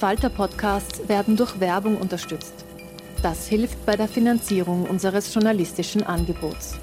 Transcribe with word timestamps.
Falter-Podcasts 0.00 1.08
werden 1.08 1.36
durch 1.36 1.60
Werbung 1.60 1.98
unterstützt. 1.98 2.64
Das 3.22 3.46
hilft 3.46 3.84
bei 3.84 3.96
der 3.96 4.08
Finanzierung 4.08 4.84
unseres 4.88 5.34
journalistischen 5.34 6.02
Angebots. 6.02 6.78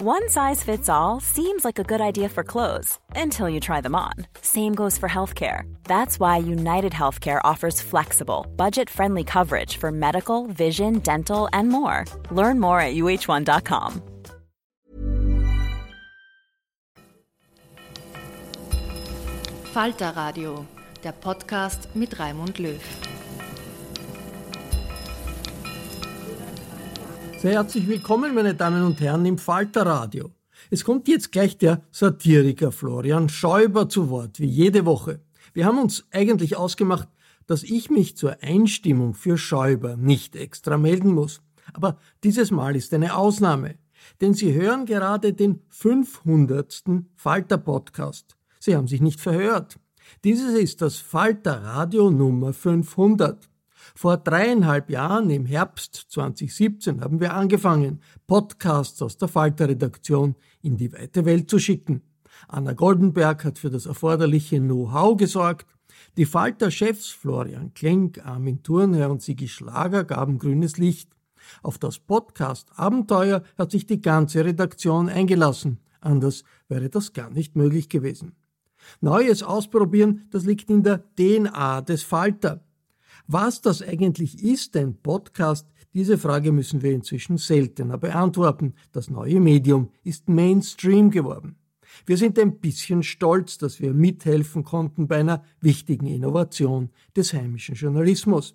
One 0.00 0.28
size 0.28 0.64
fits 0.64 0.88
all 0.88 1.20
seems 1.20 1.64
like 1.64 1.78
a 1.78 1.84
good 1.84 2.00
idea 2.00 2.28
for 2.28 2.42
clothes 2.42 2.98
until 3.14 3.48
you 3.48 3.60
try 3.60 3.80
them 3.80 3.94
on. 3.94 4.26
Same 4.42 4.74
goes 4.74 4.98
for 4.98 5.08
healthcare. 5.08 5.62
That's 5.84 6.18
why 6.18 6.38
United 6.38 6.92
Healthcare 6.92 7.40
offers 7.44 7.80
flexible, 7.80 8.46
budget 8.56 8.90
friendly 8.90 9.22
coverage 9.22 9.76
for 9.76 9.92
medical, 9.92 10.46
vision, 10.48 11.00
dental, 11.00 11.48
and 11.52 11.68
more. 11.68 12.04
Learn 12.32 12.58
more 12.58 12.80
at 12.80 12.94
uh1.com. 12.94 14.02
Falter 19.72 20.16
Radio, 20.16 20.64
der 21.04 21.12
Podcast 21.12 21.94
mit 21.94 22.18
Raimund 22.18 22.58
Löw. 22.58 22.80
Sehr 27.36 27.52
herzlich 27.52 27.86
willkommen, 27.86 28.34
meine 28.34 28.54
Damen 28.54 28.82
und 28.82 28.98
Herren, 29.00 29.26
im 29.26 29.36
Falter 29.36 29.84
Radio. 29.84 30.30
Es 30.70 30.84
kommt 30.84 31.06
jetzt 31.06 31.32
gleich 31.32 31.58
der 31.58 31.82
Satiriker 31.90 32.72
Florian 32.72 33.28
Schäuber 33.28 33.90
zu 33.90 34.08
Wort, 34.08 34.40
wie 34.40 34.46
jede 34.46 34.86
Woche. 34.86 35.20
Wir 35.52 35.66
haben 35.66 35.78
uns 35.78 36.06
eigentlich 36.12 36.56
ausgemacht, 36.56 37.08
dass 37.46 37.62
ich 37.62 37.90
mich 37.90 38.16
zur 38.16 38.42
Einstimmung 38.42 39.12
für 39.12 39.36
Schäuber 39.36 39.96
nicht 39.96 40.34
extra 40.34 40.78
melden 40.78 41.12
muss. 41.12 41.42
Aber 41.74 41.98
dieses 42.24 42.50
Mal 42.50 42.74
ist 42.74 42.94
eine 42.94 43.14
Ausnahme, 43.14 43.74
denn 44.22 44.32
Sie 44.32 44.54
hören 44.54 44.86
gerade 44.86 45.34
den 45.34 45.60
500. 45.68 46.82
Falter 47.16 47.58
Podcast. 47.58 48.37
Sie 48.60 48.76
haben 48.76 48.88
sich 48.88 49.00
nicht 49.00 49.20
verhört. 49.20 49.78
Dieses 50.24 50.54
ist 50.54 50.82
das 50.82 50.96
Falter 50.96 51.62
Radio 51.62 52.10
Nummer 52.10 52.52
500. 52.52 53.48
Vor 53.94 54.16
dreieinhalb 54.16 54.90
Jahren, 54.90 55.30
im 55.30 55.46
Herbst 55.46 56.06
2017, 56.10 57.00
haben 57.00 57.20
wir 57.20 57.34
angefangen, 57.34 58.00
Podcasts 58.26 59.00
aus 59.02 59.16
der 59.16 59.28
Falter-Redaktion 59.28 60.34
in 60.62 60.76
die 60.76 60.92
weite 60.92 61.24
Welt 61.24 61.48
zu 61.48 61.58
schicken. 61.58 62.02
Anna 62.46 62.72
Goldenberg 62.72 63.44
hat 63.44 63.58
für 63.58 63.70
das 63.70 63.86
erforderliche 63.86 64.60
Know-how 64.60 65.16
gesorgt. 65.16 65.66
Die 66.16 66.26
Falter-Chefs 66.26 67.08
Florian 67.08 67.74
Klenk, 67.74 68.24
Armin 68.24 68.62
Thurnherr 68.62 69.10
und 69.10 69.22
Sigi 69.22 69.48
Schlager 69.48 70.04
gaben 70.04 70.38
grünes 70.38 70.78
Licht. 70.78 71.10
Auf 71.62 71.78
das 71.78 71.98
Podcast-Abenteuer 71.98 73.42
hat 73.56 73.70
sich 73.70 73.86
die 73.86 74.00
ganze 74.00 74.44
Redaktion 74.44 75.08
eingelassen. 75.08 75.80
Anders 76.00 76.44
wäre 76.68 76.88
das 76.90 77.12
gar 77.12 77.30
nicht 77.30 77.56
möglich 77.56 77.88
gewesen. 77.88 78.36
Neues 79.00 79.42
ausprobieren, 79.42 80.26
das 80.30 80.44
liegt 80.44 80.70
in 80.70 80.82
der 80.82 81.04
DNA 81.16 81.82
des 81.82 82.02
Falter. 82.02 82.64
Was 83.26 83.60
das 83.60 83.82
eigentlich 83.82 84.42
ist, 84.42 84.76
ein 84.76 84.96
Podcast, 85.02 85.66
diese 85.94 86.18
Frage 86.18 86.52
müssen 86.52 86.82
wir 86.82 86.92
inzwischen 86.92 87.38
seltener 87.38 87.98
beantworten. 87.98 88.74
Das 88.92 89.10
neue 89.10 89.40
Medium 89.40 89.90
ist 90.04 90.28
Mainstream 90.28 91.10
geworden. 91.10 91.56
Wir 92.06 92.16
sind 92.16 92.38
ein 92.38 92.58
bisschen 92.58 93.02
stolz, 93.02 93.58
dass 93.58 93.80
wir 93.80 93.92
mithelfen 93.94 94.64
konnten 94.64 95.08
bei 95.08 95.16
einer 95.16 95.42
wichtigen 95.60 96.06
Innovation 96.06 96.90
des 97.16 97.32
heimischen 97.32 97.74
Journalismus. 97.74 98.54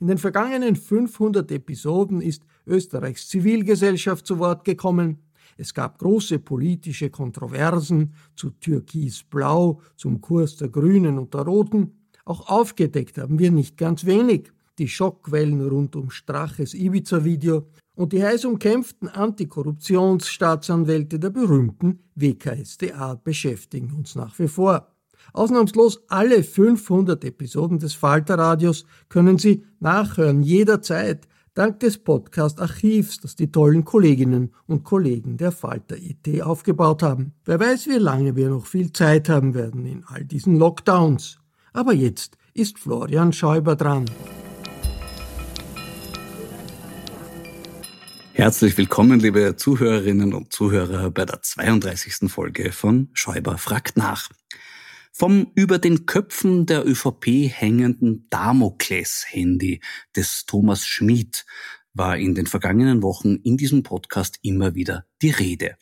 In 0.00 0.06
den 0.06 0.18
vergangenen 0.18 0.76
500 0.76 1.50
Episoden 1.50 2.20
ist 2.20 2.42
Österreichs 2.66 3.28
Zivilgesellschaft 3.28 4.26
zu 4.26 4.38
Wort 4.38 4.64
gekommen, 4.64 5.18
es 5.56 5.74
gab 5.74 5.98
große 5.98 6.38
politische 6.38 7.10
Kontroversen 7.10 8.14
zu 8.34 8.50
Türkis-Blau, 8.50 9.80
zum 9.96 10.20
Kurs 10.20 10.56
der 10.56 10.68
Grünen 10.68 11.18
und 11.18 11.34
der 11.34 11.42
Roten. 11.42 11.98
Auch 12.24 12.48
aufgedeckt 12.48 13.18
haben 13.18 13.38
wir 13.38 13.50
nicht 13.50 13.76
ganz 13.76 14.04
wenig. 14.04 14.52
Die 14.78 14.88
Schockwellen 14.88 15.68
rund 15.68 15.96
um 15.96 16.10
Straches 16.10 16.74
Ibiza-Video 16.74 17.66
und 17.94 18.12
die 18.12 18.22
heiß 18.22 18.44
umkämpften 18.46 19.08
Antikorruptionsstaatsanwälte 19.08 21.18
der 21.18 21.30
berühmten 21.30 22.00
WKSDA 22.14 23.16
beschäftigen 23.16 23.92
uns 23.92 24.14
nach 24.14 24.38
wie 24.38 24.48
vor. 24.48 24.88
Ausnahmslos 25.32 26.02
alle 26.08 26.42
500 26.42 27.24
Episoden 27.24 27.78
des 27.78 27.94
Falterradios 27.94 28.84
können 29.08 29.38
Sie 29.38 29.64
nachhören 29.78 30.42
jederzeit 30.42 31.28
dank 31.54 31.80
des 31.80 31.98
Podcast-Archivs, 31.98 33.20
das 33.20 33.36
die 33.36 33.52
tollen 33.52 33.84
Kolleginnen 33.84 34.54
und 34.66 34.84
Kollegen 34.84 35.36
der 35.36 35.52
Falter 35.52 35.96
IT 35.96 36.42
aufgebaut 36.42 37.02
haben. 37.02 37.34
Wer 37.44 37.60
weiß, 37.60 37.88
wie 37.88 37.98
lange 37.98 38.36
wir 38.36 38.48
noch 38.48 38.66
viel 38.66 38.92
Zeit 38.92 39.28
haben 39.28 39.54
werden 39.54 39.84
in 39.86 40.04
all 40.04 40.24
diesen 40.24 40.56
Lockdowns. 40.56 41.38
Aber 41.72 41.92
jetzt 41.92 42.38
ist 42.54 42.78
Florian 42.78 43.32
Schäuber 43.32 43.76
dran. 43.76 44.06
Herzlich 48.34 48.76
willkommen, 48.78 49.20
liebe 49.20 49.56
Zuhörerinnen 49.56 50.32
und 50.32 50.52
Zuhörer, 50.52 51.10
bei 51.10 51.26
der 51.26 51.42
32. 51.42 52.30
Folge 52.30 52.72
von 52.72 53.10
Schäuber 53.12 53.58
fragt 53.58 53.98
nach. 53.98 54.30
Vom 55.14 55.52
über 55.54 55.78
den 55.78 56.06
Köpfen 56.06 56.64
der 56.64 56.86
ÖVP 56.86 57.50
hängenden 57.50 58.26
Damokles-Handy 58.30 59.82
des 60.16 60.46
Thomas 60.46 60.86
Schmid 60.86 61.44
war 61.92 62.16
in 62.16 62.34
den 62.34 62.46
vergangenen 62.46 63.02
Wochen 63.02 63.36
in 63.36 63.58
diesem 63.58 63.82
Podcast 63.82 64.38
immer 64.40 64.74
wieder 64.74 65.04
die 65.20 65.30
Rede. 65.30 65.76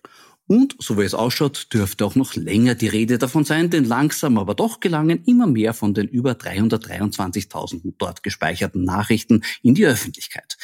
Und, 0.50 0.74
so 0.80 0.98
wie 0.98 1.04
es 1.04 1.14
ausschaut, 1.14 1.68
dürfte 1.72 2.04
auch 2.04 2.16
noch 2.16 2.34
länger 2.34 2.74
die 2.74 2.88
Rede 2.88 3.18
davon 3.18 3.44
sein, 3.44 3.70
denn 3.70 3.84
langsam 3.84 4.36
aber 4.36 4.56
doch 4.56 4.80
gelangen 4.80 5.22
immer 5.24 5.46
mehr 5.46 5.74
von 5.74 5.94
den 5.94 6.08
über 6.08 6.32
323.000 6.32 7.94
dort 7.98 8.24
gespeicherten 8.24 8.82
Nachrichten 8.82 9.44
in 9.62 9.76
die 9.76 9.86
Öffentlichkeit. 9.86 10.56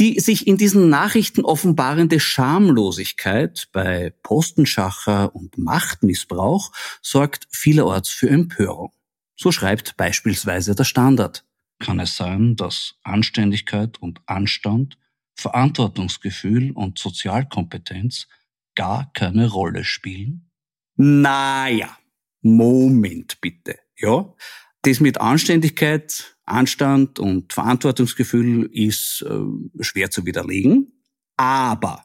Die 0.00 0.18
sich 0.18 0.48
in 0.48 0.56
diesen 0.56 0.88
Nachrichten 0.88 1.44
offenbarende 1.44 2.18
Schamlosigkeit 2.18 3.68
bei 3.70 4.12
Postenschacher 4.24 5.32
und 5.36 5.56
Machtmissbrauch 5.56 6.72
sorgt 7.00 7.46
vielerorts 7.52 8.08
für 8.08 8.28
Empörung. 8.28 8.90
So 9.36 9.52
schreibt 9.52 9.96
beispielsweise 9.96 10.74
der 10.74 10.82
Standard. 10.82 11.44
Kann 11.78 12.00
es 12.00 12.16
sein, 12.16 12.56
dass 12.56 12.96
Anständigkeit 13.04 14.02
und 14.02 14.20
Anstand, 14.26 14.98
Verantwortungsgefühl 15.36 16.72
und 16.72 16.98
Sozialkompetenz 16.98 18.26
gar 18.74 19.10
keine 19.12 19.50
Rolle 19.50 19.84
spielen? 19.84 20.50
Naja, 20.96 21.96
Moment 22.42 23.40
bitte, 23.40 23.78
ja. 23.96 24.34
Das 24.82 25.00
mit 25.00 25.20
Anständigkeit, 25.20 26.36
Anstand 26.44 27.18
und 27.18 27.52
Verantwortungsgefühl 27.52 28.68
ist 28.72 29.22
äh, 29.22 29.82
schwer 29.82 30.10
zu 30.10 30.26
widerlegen. 30.26 30.92
Aber, 31.36 32.04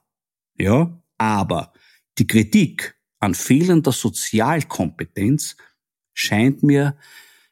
ja, 0.57 1.01
aber 1.17 1.73
die 2.19 2.27
Kritik 2.27 2.95
an 3.19 3.33
fehlender 3.33 3.91
Sozialkompetenz 3.91 5.57
scheint 6.13 6.63
mir 6.63 6.97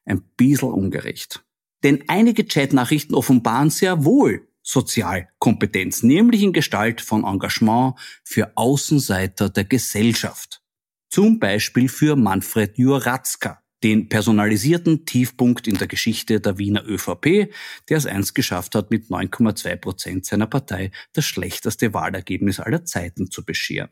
ein 0.05 0.21
bisschen 0.37 0.71
ungerecht. 0.71 1.43
Denn 1.83 2.03
einige 2.07 2.45
Chatnachrichten 2.45 3.15
offenbaren 3.15 3.69
sehr 3.69 4.05
wohl 4.05 4.47
Sozialkompetenz, 4.65 6.03
nämlich 6.03 6.41
in 6.41 6.51
Gestalt 6.51 6.99
von 6.99 7.23
Engagement 7.23 7.95
für 8.23 8.51
Außenseiter 8.55 9.49
der 9.49 9.63
Gesellschaft. 9.63 10.61
Zum 11.09 11.39
Beispiel 11.39 11.87
für 11.87 12.15
Manfred 12.15 12.77
Juratzka, 12.77 13.61
den 13.83 14.09
personalisierten 14.09 15.05
Tiefpunkt 15.05 15.67
in 15.67 15.77
der 15.77 15.87
Geschichte 15.87 16.39
der 16.39 16.57
Wiener 16.57 16.83
ÖVP, 16.83 17.53
der 17.87 17.97
es 17.97 18.07
einst 18.07 18.33
geschafft 18.33 18.73
hat, 18.73 18.89
mit 18.89 19.09
9,2 19.09 19.75
Prozent 19.75 20.25
seiner 20.25 20.47
Partei 20.47 20.91
das 21.13 21.25
schlechteste 21.25 21.93
Wahlergebnis 21.93 22.59
aller 22.59 22.83
Zeiten 22.85 23.29
zu 23.29 23.45
bescheren. 23.45 23.89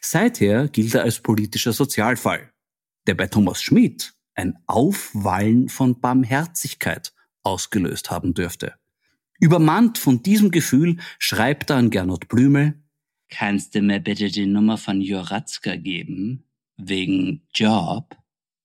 Seither 0.00 0.68
gilt 0.68 0.94
er 0.94 1.02
als 1.02 1.18
politischer 1.20 1.72
Sozialfall, 1.72 2.52
der 3.08 3.14
bei 3.14 3.26
Thomas 3.26 3.60
Schmidt 3.60 4.14
ein 4.34 4.56
Aufwallen 4.66 5.68
von 5.68 6.00
Barmherzigkeit 6.00 7.12
ausgelöst 7.42 8.10
haben 8.12 8.34
dürfte. 8.34 8.74
Übermannt 9.40 9.98
von 9.98 10.22
diesem 10.22 10.50
Gefühl 10.50 10.98
schreibt 11.18 11.70
er 11.70 11.76
an 11.76 11.90
Gernot 11.90 12.28
Blümel, 12.28 12.80
Kannst 13.30 13.74
du 13.74 13.82
mir 13.82 14.00
bitte 14.00 14.28
die 14.30 14.46
Nummer 14.46 14.78
von 14.78 15.00
Joratzka 15.00 15.76
geben? 15.76 16.44
Wegen 16.76 17.46
Job? 17.52 18.16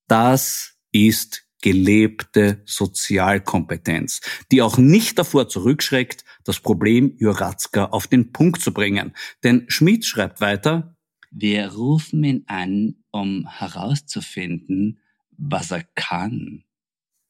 Das 0.07 0.77
ist 0.92 1.45
gelebte 1.62 2.62
Sozialkompetenz, 2.66 4.21
die 4.51 4.62
auch 4.62 4.77
nicht 4.77 5.18
davor 5.18 5.50
zurückschreckt, 5.50 6.24
das 6.44 6.60
Problem 6.60 7.15
Joratzka 7.18 7.86
auf 7.86 8.07
den 8.07 8.31
Punkt 8.31 8.62
zu 8.62 8.74
bringen. 8.74 9.13
Denn 9.44 9.65
Schmidt 9.68 10.06
schreibt 10.06 10.42
weiter, 10.42 10.95
Wir 11.31 11.74
rufen 11.74 12.24
ihn 12.24 12.44
an, 12.48 13.04
um 13.12 13.48
herauszufinden, 13.48 15.00
was 15.31 15.72
er 15.72 15.83
kann. 15.95 16.63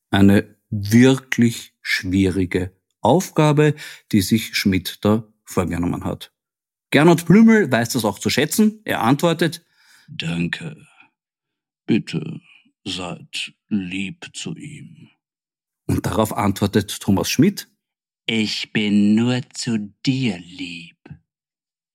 Eine 0.10 0.58
wirklich 0.70 1.74
schwierige 1.82 2.79
Aufgabe, 3.02 3.76
die 4.12 4.22
sich 4.22 4.56
Schmidt 4.56 5.00
da 5.02 5.24
vorgenommen 5.44 6.04
hat. 6.04 6.32
Gernot 6.92 7.26
Blümel 7.26 7.72
weiß 7.72 7.90
das 7.90 8.06
auch 8.06 8.20
zu 8.20 8.30
schätzen. 8.30 8.82
Er 8.84 9.02
antwortet, 9.02 9.64
Danke. 10.08 10.88
Bitte 11.86 12.42
seid 12.84 13.54
lieb 13.68 14.30
zu 14.34 14.56
ihm. 14.56 15.10
Und 15.86 16.06
darauf 16.06 16.36
antwortet 16.36 17.00
Thomas 17.00 17.30
Schmidt, 17.30 17.68
Ich 18.26 18.74
bin 18.74 19.16
nur 19.16 19.42
zu 19.54 19.94
dir 20.06 20.40
lieb. 20.40 20.98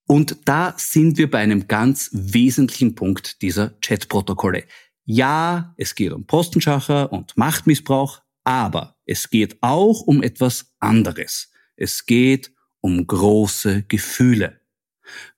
Und 0.06 0.36
da 0.44 0.74
sind 0.76 1.16
wir 1.16 1.30
bei 1.30 1.38
einem 1.38 1.66
ganz 1.66 2.10
wesentlichen 2.12 2.94
Punkt 2.94 3.40
dieser 3.42 3.70
Chatprotokolle. 3.80 4.64
Ja, 5.04 5.74
es 5.76 5.94
geht 5.94 6.12
um 6.12 6.26
Postenschacher 6.26 7.12
und 7.12 7.36
Machtmissbrauch, 7.36 8.22
aber 8.44 8.93
es 9.06 9.30
geht 9.30 9.58
auch 9.60 10.00
um 10.00 10.22
etwas 10.22 10.74
anderes. 10.80 11.50
Es 11.76 12.06
geht 12.06 12.52
um 12.80 13.06
große 13.06 13.84
Gefühle. 13.88 14.60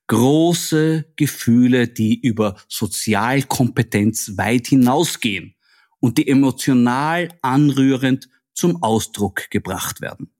Große 0.08 1.12
Gefühle, 1.16 1.88
die 1.88 2.20
über 2.20 2.56
Sozialkompetenz 2.68 4.36
weit 4.36 4.68
hinausgehen 4.68 5.56
und 5.98 6.18
die 6.18 6.28
emotional 6.28 7.28
anrührend 7.42 8.28
zum 8.54 8.82
Ausdruck 8.82 9.50
gebracht 9.50 10.00
werden. 10.00 10.30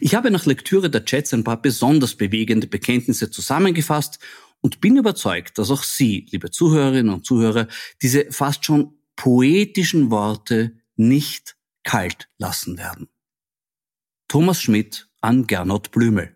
Ich 0.00 0.14
habe 0.14 0.30
nach 0.30 0.46
Lektüre 0.46 0.88
der 0.88 1.04
Chats 1.04 1.34
ein 1.34 1.42
paar 1.42 1.60
besonders 1.60 2.14
bewegende 2.14 2.68
Bekenntnisse 2.68 3.30
zusammengefasst 3.30 4.20
und 4.60 4.80
bin 4.80 4.96
überzeugt, 4.96 5.58
dass 5.58 5.72
auch 5.72 5.82
Sie, 5.82 6.26
liebe 6.30 6.52
Zuhörerinnen 6.52 7.12
und 7.12 7.26
Zuhörer, 7.26 7.66
diese 8.00 8.30
fast 8.30 8.64
schon 8.64 8.94
poetischen 9.16 10.12
Worte 10.12 10.78
nicht 10.94 11.56
kalt 11.84 12.28
lassen 12.38 12.78
werden. 12.78 13.08
Thomas 14.28 14.62
Schmidt 14.62 15.08
an 15.20 15.46
Gernot 15.46 15.90
Blümel. 15.90 16.34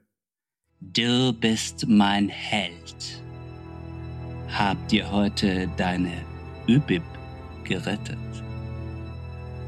Du 0.81 1.33
bist 1.33 1.87
mein 1.89 2.29
Held. 2.29 3.23
Hab 4.49 4.89
dir 4.89 5.11
heute 5.11 5.69
deine 5.77 6.25
ÖBIP 6.69 7.03
gerettet. 7.65 8.19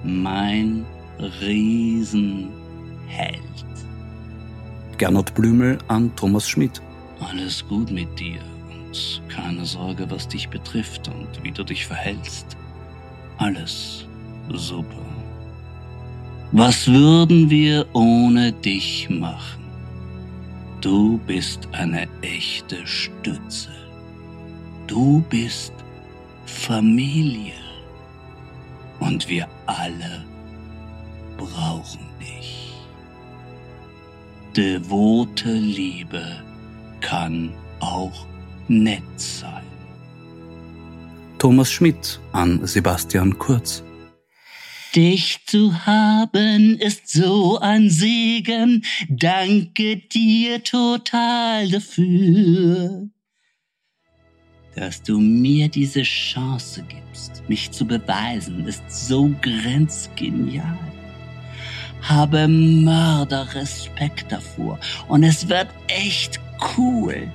Mein 0.04 0.84
Riesenheld. 1.40 2.52
Gernot 4.98 5.34
Blümel 5.34 5.78
an 5.88 6.14
Thomas 6.16 6.48
Schmidt. 6.48 6.82
Alles 7.20 7.66
gut 7.66 7.90
mit 7.90 8.18
dir 8.18 8.40
und 8.70 9.22
keine 9.28 9.64
Sorge, 9.64 10.10
was 10.10 10.28
dich 10.28 10.48
betrifft 10.48 11.08
und 11.08 11.42
wie 11.42 11.50
du 11.50 11.64
dich 11.64 11.86
verhältst. 11.86 12.56
Alles 13.38 14.06
super. 14.52 15.07
Was 16.52 16.88
würden 16.88 17.50
wir 17.50 17.86
ohne 17.92 18.52
dich 18.52 19.10
machen? 19.10 19.64
Du 20.80 21.18
bist 21.26 21.68
eine 21.72 22.08
echte 22.22 22.86
Stütze. 22.86 23.70
Du 24.86 25.22
bist 25.28 25.74
Familie. 26.46 27.52
Und 28.98 29.28
wir 29.28 29.46
alle 29.66 30.24
brauchen 31.36 32.08
dich. 32.18 32.72
Devote 34.56 35.52
Liebe 35.52 36.24
kann 37.00 37.52
auch 37.80 38.26
nett 38.68 39.02
sein. 39.16 39.62
Thomas 41.38 41.70
Schmidt 41.70 42.18
an 42.32 42.66
Sebastian 42.66 43.38
Kurz. 43.38 43.84
Dich 44.98 45.46
zu 45.46 45.86
haben 45.86 46.76
ist 46.80 47.06
so 47.06 47.60
ein 47.60 47.88
Segen, 47.88 48.84
danke 49.08 49.98
dir 49.98 50.64
total 50.64 51.70
dafür, 51.70 53.08
dass 54.74 55.00
du 55.00 55.20
mir 55.20 55.68
diese 55.68 56.02
Chance 56.02 56.84
gibst, 56.88 57.44
mich 57.48 57.70
zu 57.70 57.86
beweisen, 57.86 58.66
ist 58.66 58.90
so 58.90 59.30
grenzgenial. 59.40 60.76
Habe 62.02 62.48
Mörderrespekt 62.48 64.32
davor 64.32 64.80
und 65.06 65.22
es 65.22 65.48
wird 65.48 65.68
echt 65.86 66.40
cool. 66.76 67.30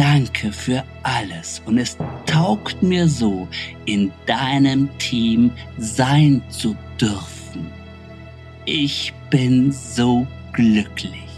Danke 0.00 0.50
für 0.50 0.82
alles 1.02 1.60
und 1.66 1.76
es 1.76 1.98
taugt 2.24 2.82
mir 2.82 3.06
so, 3.06 3.46
in 3.84 4.10
deinem 4.24 4.88
Team 4.96 5.50
sein 5.76 6.40
zu 6.48 6.74
dürfen. 6.98 7.66
Ich 8.64 9.12
bin 9.28 9.70
so 9.70 10.26
glücklich. 10.54 11.28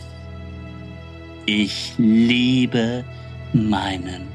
Ich 1.44 1.94
liebe 1.98 3.04
meinen 3.52 4.28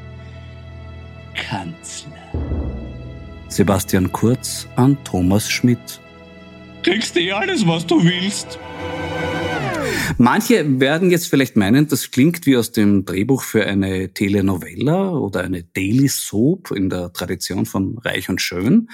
Kanzler. 1.34 2.12
Sebastian 3.48 4.12
Kurz 4.12 4.68
an 4.76 4.98
Thomas 5.06 5.50
Schmidt. 5.50 6.02
Kriegst 6.84 7.16
du 7.16 7.22
eh 7.22 7.32
alles, 7.32 7.66
was 7.66 7.88
du 7.88 8.04
willst. 8.04 8.60
Manche 10.18 10.80
werden 10.80 11.12
jetzt 11.12 11.28
vielleicht 11.28 11.56
meinen, 11.56 11.88
das 11.88 12.12
klingt 12.12 12.46
wie 12.46 12.58
aus 12.58 12.72
dem 12.72 13.06
Drehbuch 13.06 13.44
für 13.44 13.66
eine 13.66 14.14
Telenovella 14.14 15.12
oder 15.12 15.44
eine 15.44 15.64
Daily 15.64 16.08
Soap 16.08 16.72
in 16.72 16.90
der 16.90 17.14
Tradition 17.14 17.66
von 17.66 17.98
Reich 17.98 18.30
und 18.30 18.42
Schön. 18.42 18.90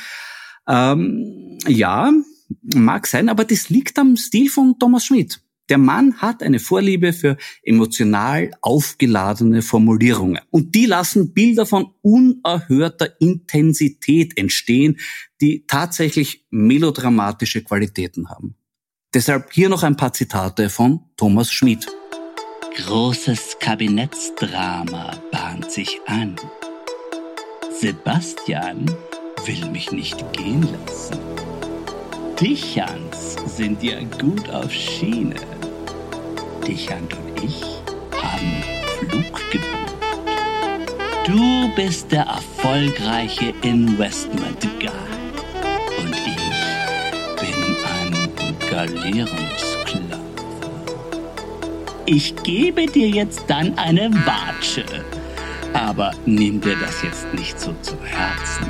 Ähm, 0.67 1.57
ja, 1.67 2.11
mag 2.61 3.07
sein, 3.07 3.29
aber 3.29 3.45
das 3.45 3.69
liegt 3.69 3.97
am 3.99 4.15
Stil 4.15 4.49
von 4.49 4.77
Thomas 4.79 5.05
Schmidt. 5.05 5.41
Der 5.69 5.77
Mann 5.77 6.15
hat 6.17 6.43
eine 6.43 6.59
Vorliebe 6.59 7.13
für 7.13 7.37
emotional 7.63 8.51
aufgeladene 8.61 9.61
Formulierungen. 9.61 10.41
Und 10.51 10.75
die 10.75 10.85
lassen 10.85 11.33
Bilder 11.33 11.65
von 11.65 11.93
unerhörter 12.01 13.19
Intensität 13.21 14.37
entstehen, 14.37 14.99
die 15.39 15.65
tatsächlich 15.65 16.45
melodramatische 16.49 17.63
Qualitäten 17.63 18.29
haben. 18.29 18.55
Deshalb 19.13 19.53
hier 19.53 19.69
noch 19.69 19.83
ein 19.83 19.95
paar 19.95 20.11
Zitate 20.11 20.71
von 20.71 20.99
Thomas 21.17 21.51
Schmid. 21.51 21.85
Großes 22.75 23.57
Kabinettsdrama 23.59 25.11
bahnt 25.31 25.71
sich 25.71 25.99
an. 26.07 26.35
Sebastian 27.79 28.85
will 29.45 29.69
mich 29.69 29.91
nicht 29.91 30.17
gehen 30.33 30.67
lassen. 30.87 31.19
Dichans 32.41 33.35
sind 33.45 33.83
ja 33.83 34.01
gut 34.19 34.49
auf 34.49 34.71
Schiene. 34.71 35.35
Dichand 36.65 37.13
und 37.13 37.43
ich 37.43 37.61
haben 38.19 38.63
Flug 38.97 39.51
gebucht. 39.51 39.93
Du 41.27 41.69
bist 41.75 42.11
der 42.11 42.23
erfolgreiche 42.23 43.53
Investment 43.61 44.61
Guy. 44.79 45.22
Galeerensklave. 48.73 50.19
Ich 52.07 52.35
gebe 52.41 52.87
dir 52.87 53.07
jetzt 53.07 53.43
dann 53.47 53.77
eine 53.77 54.09
Watsche. 54.25 54.83
Aber 55.73 56.11
nimm 56.25 56.59
dir 56.59 56.75
das 56.77 57.03
jetzt 57.03 57.31
nicht 57.35 57.59
so 57.59 57.75
zu 57.83 57.93
Herzen. 58.03 58.65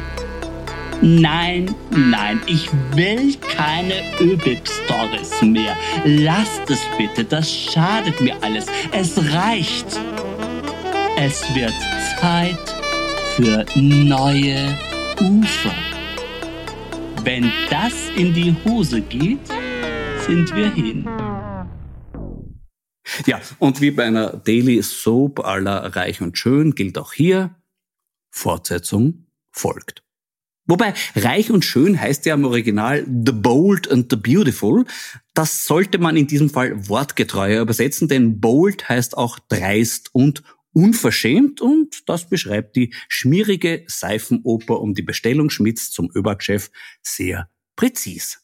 Nein, 1.01 1.73
nein, 1.91 2.41
ich 2.47 2.69
will 2.93 3.33
keine 3.55 3.93
Übig-Stories 4.19 5.41
mehr. 5.41 5.77
Lasst 6.03 6.69
es 6.69 6.81
bitte, 6.97 7.23
das 7.23 7.49
schadet 7.49 8.19
mir 8.19 8.35
alles. 8.41 8.65
Es 8.91 9.17
reicht. 9.33 9.99
Es 11.17 11.43
wird 11.55 11.73
Zeit 12.19 12.75
für 13.37 13.65
neue 13.75 14.77
Ufer. 15.21 15.73
Wenn 17.23 17.49
das 17.69 17.93
in 18.17 18.33
die 18.33 18.53
Hose 18.65 18.99
geht, 18.99 19.52
sind 20.27 20.55
wir 20.55 20.73
hin. 20.73 21.05
Ja, 23.25 23.41
und 23.59 23.81
wie 23.81 23.91
bei 23.91 24.05
einer 24.05 24.37
Daily 24.37 24.81
Soap 24.81 25.45
aller 25.45 25.95
Reich 25.95 26.21
und 26.21 26.37
Schön 26.37 26.75
gilt 26.75 26.97
auch 26.97 27.13
hier, 27.13 27.55
Fortsetzung 28.31 29.27
folgt. 29.51 30.03
Wobei 30.65 30.93
reich 31.15 31.51
und 31.51 31.65
schön 31.65 31.99
heißt 31.99 32.25
ja 32.25 32.35
im 32.35 32.45
Original 32.45 33.05
The 33.05 33.33
Bold 33.33 33.91
and 33.91 34.09
the 34.09 34.15
Beautiful. 34.15 34.85
Das 35.33 35.65
sollte 35.65 35.97
man 35.97 36.15
in 36.15 36.27
diesem 36.27 36.49
Fall 36.49 36.87
wortgetreuer 36.87 37.61
übersetzen, 37.61 38.07
denn 38.07 38.39
bold 38.39 38.87
heißt 38.87 39.17
auch 39.17 39.39
dreist 39.39 40.15
und 40.15 40.41
unverschämt 40.71 41.59
und 41.59 42.07
das 42.07 42.29
beschreibt 42.29 42.77
die 42.77 42.93
schmierige 43.09 43.83
Seifenoper 43.87 44.79
um 44.79 44.93
die 44.93 45.03
Bestellung 45.03 45.49
Schmidts 45.49 45.91
zum 45.91 46.09
ÖBAG-Chef 46.15 46.71
sehr 47.01 47.49
präzis. 47.75 48.42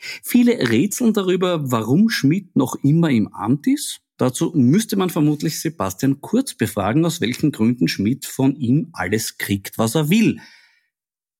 Viele 0.00 0.70
rätseln 0.70 1.12
darüber, 1.12 1.70
warum 1.70 2.08
Schmidt 2.08 2.56
noch 2.56 2.76
immer 2.82 3.10
im 3.10 3.28
Amt 3.34 3.66
ist. 3.66 4.00
Dazu 4.16 4.52
müsste 4.54 4.96
man 4.96 5.10
vermutlich 5.10 5.60
Sebastian 5.60 6.20
Kurz 6.20 6.54
befragen, 6.54 7.04
aus 7.04 7.20
welchen 7.20 7.52
Gründen 7.52 7.88
Schmidt 7.88 8.26
von 8.26 8.56
ihm 8.56 8.90
alles 8.92 9.38
kriegt, 9.38 9.78
was 9.78 9.94
er 9.94 10.10
will. 10.10 10.40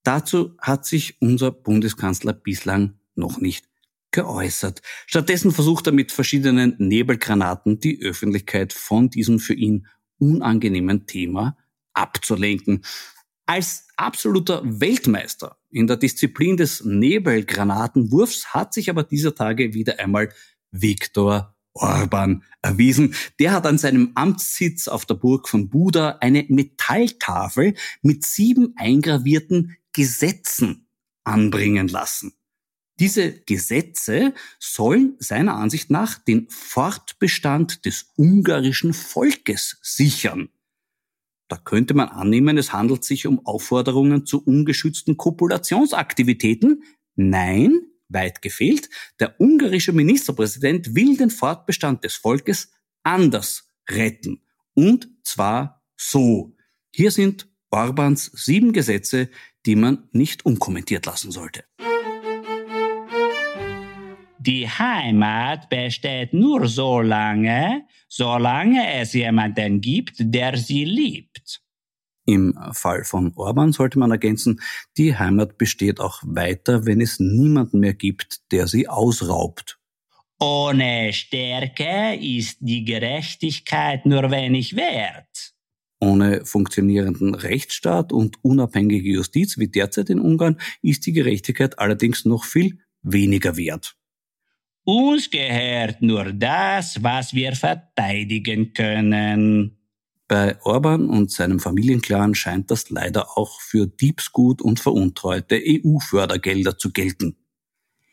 Dazu 0.02 0.56
hat 0.58 0.86
sich 0.86 1.20
unser 1.20 1.50
Bundeskanzler 1.50 2.32
bislang 2.32 2.94
noch 3.14 3.40
nicht 3.40 3.68
geäußert. 4.12 4.82
Stattdessen 5.06 5.52
versucht 5.52 5.86
er 5.86 5.92
mit 5.92 6.10
verschiedenen 6.12 6.74
Nebelgranaten 6.78 7.80
die 7.80 8.02
Öffentlichkeit 8.02 8.72
von 8.72 9.10
diesem 9.10 9.38
für 9.38 9.54
ihn 9.54 9.86
unangenehmen 10.18 11.06
Thema 11.06 11.56
abzulenken. 11.92 12.82
Als 13.50 13.88
absoluter 13.96 14.62
Weltmeister 14.64 15.58
in 15.70 15.88
der 15.88 15.96
Disziplin 15.96 16.56
des 16.56 16.84
Nebelgranatenwurfs 16.84 18.54
hat 18.54 18.72
sich 18.72 18.88
aber 18.88 19.02
dieser 19.02 19.34
Tage 19.34 19.74
wieder 19.74 19.98
einmal 19.98 20.32
Viktor 20.70 21.56
Orban 21.72 22.44
erwiesen. 22.62 23.16
Der 23.40 23.50
hat 23.50 23.66
an 23.66 23.76
seinem 23.76 24.12
Amtssitz 24.14 24.86
auf 24.86 25.04
der 25.04 25.16
Burg 25.16 25.48
von 25.48 25.68
Buda 25.68 26.18
eine 26.20 26.46
Metalltafel 26.48 27.74
mit 28.02 28.24
sieben 28.24 28.74
eingravierten 28.76 29.76
Gesetzen 29.92 30.86
anbringen 31.24 31.88
lassen. 31.88 32.34
Diese 33.00 33.32
Gesetze 33.32 34.32
sollen 34.60 35.16
seiner 35.18 35.56
Ansicht 35.56 35.90
nach 35.90 36.20
den 36.20 36.48
Fortbestand 36.50 37.84
des 37.84 38.12
ungarischen 38.16 38.92
Volkes 38.94 39.80
sichern. 39.82 40.50
Da 41.50 41.56
könnte 41.56 41.94
man 41.94 42.08
annehmen, 42.08 42.58
es 42.58 42.72
handelt 42.72 43.02
sich 43.02 43.26
um 43.26 43.44
Aufforderungen 43.44 44.24
zu 44.24 44.40
ungeschützten 44.40 45.16
Kopulationsaktivitäten. 45.16 46.84
Nein, 47.16 47.80
weit 48.08 48.40
gefehlt, 48.40 48.88
der 49.18 49.40
ungarische 49.40 49.92
Ministerpräsident 49.92 50.94
will 50.94 51.16
den 51.16 51.30
Fortbestand 51.30 52.04
des 52.04 52.14
Volkes 52.14 52.70
anders 53.02 53.68
retten. 53.90 54.42
Und 54.74 55.08
zwar 55.24 55.82
so. 55.96 56.56
Hier 56.94 57.10
sind 57.10 57.48
Orbans 57.70 58.30
sieben 58.32 58.72
Gesetze, 58.72 59.28
die 59.66 59.74
man 59.74 60.08
nicht 60.12 60.46
unkommentiert 60.46 61.04
lassen 61.06 61.32
sollte. 61.32 61.64
Die 64.42 64.66
Heimat 64.66 65.68
besteht 65.68 66.32
nur 66.32 66.66
so 66.66 67.02
lange, 67.02 67.84
solange 68.08 68.94
es 68.94 69.12
jemanden 69.12 69.82
gibt, 69.82 70.14
der 70.18 70.56
sie 70.56 70.86
liebt. 70.86 71.60
Im 72.24 72.54
Fall 72.72 73.04
von 73.04 73.34
Orban 73.36 73.72
sollte 73.72 73.98
man 73.98 74.12
ergänzen, 74.12 74.62
die 74.96 75.14
Heimat 75.14 75.58
besteht 75.58 76.00
auch 76.00 76.22
weiter, 76.24 76.86
wenn 76.86 77.02
es 77.02 77.20
niemanden 77.20 77.80
mehr 77.80 77.92
gibt, 77.92 78.40
der 78.50 78.66
sie 78.66 78.88
ausraubt. 78.88 79.78
Ohne 80.38 81.12
Stärke 81.12 82.14
ist 82.14 82.56
die 82.60 82.84
Gerechtigkeit 82.86 84.06
nur 84.06 84.30
wenig 84.30 84.74
wert. 84.74 85.52
Ohne 86.00 86.46
funktionierenden 86.46 87.34
Rechtsstaat 87.34 88.10
und 88.10 88.42
unabhängige 88.42 89.10
Justiz 89.10 89.58
wie 89.58 89.68
derzeit 89.68 90.08
in 90.08 90.18
Ungarn 90.18 90.58
ist 90.80 91.04
die 91.04 91.12
Gerechtigkeit 91.12 91.78
allerdings 91.78 92.24
noch 92.24 92.44
viel 92.44 92.78
weniger 93.02 93.58
wert. 93.58 93.99
Uns 94.92 95.30
gehört 95.30 96.02
nur 96.02 96.32
das, 96.32 97.00
was 97.00 97.32
wir 97.32 97.54
verteidigen 97.54 98.72
können. 98.72 99.78
Bei 100.26 100.60
Orban 100.62 101.08
und 101.08 101.30
seinem 101.30 101.60
Familienclan 101.60 102.34
scheint 102.34 102.72
das 102.72 102.90
leider 102.90 103.38
auch 103.38 103.60
für 103.60 103.86
Diebsgut 103.86 104.60
und 104.60 104.80
veruntreute 104.80 105.62
EU-Fördergelder 105.64 106.76
zu 106.76 106.90
gelten. 106.90 107.36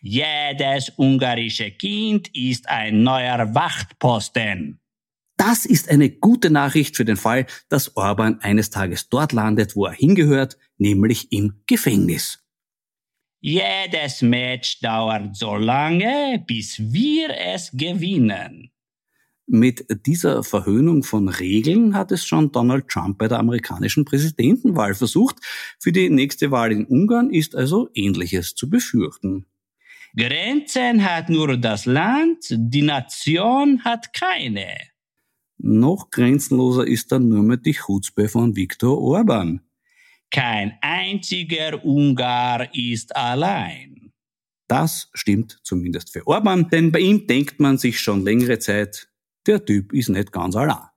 Jedes 0.01 0.91
ungarische 0.97 1.71
Kind 1.71 2.29
ist 2.35 2.69
ein 2.69 3.01
neuer 3.01 3.55
Wachtposten. 3.55 4.79
Das 5.35 5.65
ist 5.65 5.89
eine 5.89 6.11
gute 6.11 6.51
Nachricht 6.51 6.95
für 6.95 7.05
den 7.05 7.17
Fall, 7.17 7.47
dass 7.69 7.97
Orban 7.97 8.39
eines 8.41 8.69
Tages 8.69 9.09
dort 9.09 9.33
landet, 9.33 9.75
wo 9.75 9.85
er 9.85 9.93
hingehört, 9.93 10.59
nämlich 10.77 11.31
im 11.31 11.63
Gefängnis. 11.65 12.46
Jedes 13.39 14.21
Match 14.23 14.79
dauert 14.79 15.35
so 15.35 15.55
lange, 15.55 16.43
bis 16.47 16.79
wir 16.79 17.29
es 17.29 17.71
gewinnen. 17.71 18.71
Mit 19.45 19.85
dieser 20.05 20.43
Verhöhnung 20.43 21.03
von 21.03 21.29
Regeln 21.29 21.95
hat 21.95 22.11
es 22.11 22.25
schon 22.25 22.51
Donald 22.51 22.89
Trump 22.89 23.17
bei 23.17 23.29
der 23.29 23.39
amerikanischen 23.39 24.03
Präsidentenwahl 24.03 24.93
versucht. 24.93 25.37
Für 25.79 25.93
die 25.93 26.09
nächste 26.09 26.51
Wahl 26.51 26.73
in 26.73 26.85
Ungarn 26.85 27.29
ist 27.29 27.55
also 27.55 27.89
Ähnliches 27.93 28.55
zu 28.55 28.69
befürchten. 28.69 29.45
Grenzen 30.17 31.05
hat 31.05 31.29
nur 31.29 31.55
das 31.57 31.85
Land, 31.85 32.47
die 32.49 32.81
Nation 32.81 33.83
hat 33.85 34.13
keine. 34.13 34.67
Noch 35.59 36.09
grenzenloser 36.09 36.85
ist 36.85 37.11
dann 37.11 37.29
nur 37.29 37.43
mehr 37.43 37.57
die 37.57 37.73
Chutzpe 37.73 38.27
von 38.27 38.55
Viktor 38.55 38.97
Orban. 38.97 39.61
Kein 40.31 40.77
einziger 40.81 41.83
Ungar 41.83 42.73
ist 42.73 43.15
allein. 43.15 44.11
Das 44.67 45.09
stimmt 45.13 45.59
zumindest 45.63 46.11
für 46.11 46.27
Orban, 46.27 46.69
denn 46.69 46.91
bei 46.91 46.99
ihm 46.99 47.25
denkt 47.27 47.59
man 47.59 47.77
sich 47.77 47.99
schon 47.99 48.23
längere 48.23 48.59
Zeit, 48.59 49.07
der 49.45 49.63
Typ 49.63 49.93
ist 49.93 50.09
nicht 50.09 50.33
ganz 50.33 50.55
allein. 50.57 50.89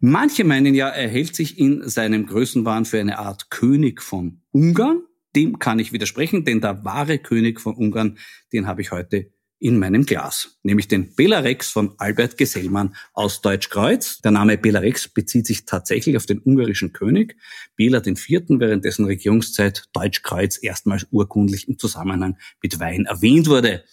Manche 0.00 0.44
meinen 0.44 0.74
ja, 0.74 0.88
er 0.88 1.08
hält 1.08 1.34
sich 1.34 1.58
in 1.58 1.88
seinem 1.88 2.26
Größenwahn 2.26 2.84
für 2.84 3.00
eine 3.00 3.18
Art 3.18 3.50
König 3.50 4.02
von 4.02 4.42
Ungarn. 4.52 5.02
Dem 5.34 5.58
kann 5.58 5.78
ich 5.78 5.92
widersprechen, 5.92 6.44
denn 6.44 6.60
der 6.60 6.84
wahre 6.84 7.18
König 7.18 7.60
von 7.60 7.74
Ungarn, 7.74 8.18
den 8.52 8.66
habe 8.66 8.82
ich 8.82 8.92
heute 8.92 9.32
in 9.58 9.78
meinem 9.78 10.04
Glas, 10.04 10.58
nämlich 10.62 10.88
den 10.88 11.14
Belarex 11.14 11.70
von 11.70 11.94
Albert 11.98 12.36
Gesellmann 12.36 12.94
aus 13.14 13.40
Deutschkreuz. 13.40 14.18
Der 14.20 14.30
Name 14.30 14.58
Belarex 14.58 15.08
bezieht 15.08 15.46
sich 15.46 15.64
tatsächlich 15.64 16.16
auf 16.16 16.26
den 16.26 16.40
ungarischen 16.40 16.92
König, 16.92 17.36
Bela 17.74 18.02
IV., 18.04 18.42
während 18.48 18.84
dessen 18.84 19.06
Regierungszeit 19.06 19.84
Deutschkreuz 19.92 20.58
erstmals 20.62 21.06
urkundlich 21.10 21.68
im 21.68 21.78
Zusammenhang 21.78 22.36
mit 22.62 22.78
Wein 22.80 23.06
erwähnt 23.06 23.48
wurde. 23.48 23.84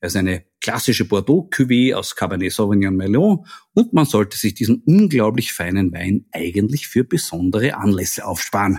Er 0.00 0.06
ist 0.06 0.16
eine 0.16 0.44
klassische 0.60 1.04
Bordeaux-Cuvée 1.06 1.94
aus 1.94 2.14
Cabernet 2.14 2.52
Sauvignon 2.52 2.94
Melon 2.94 3.44
und 3.74 3.92
man 3.92 4.04
sollte 4.04 4.38
sich 4.38 4.54
diesen 4.54 4.82
unglaublich 4.86 5.52
feinen 5.52 5.92
Wein 5.92 6.26
eigentlich 6.30 6.86
für 6.86 7.02
besondere 7.02 7.76
Anlässe 7.76 8.24
aufsparen. 8.24 8.78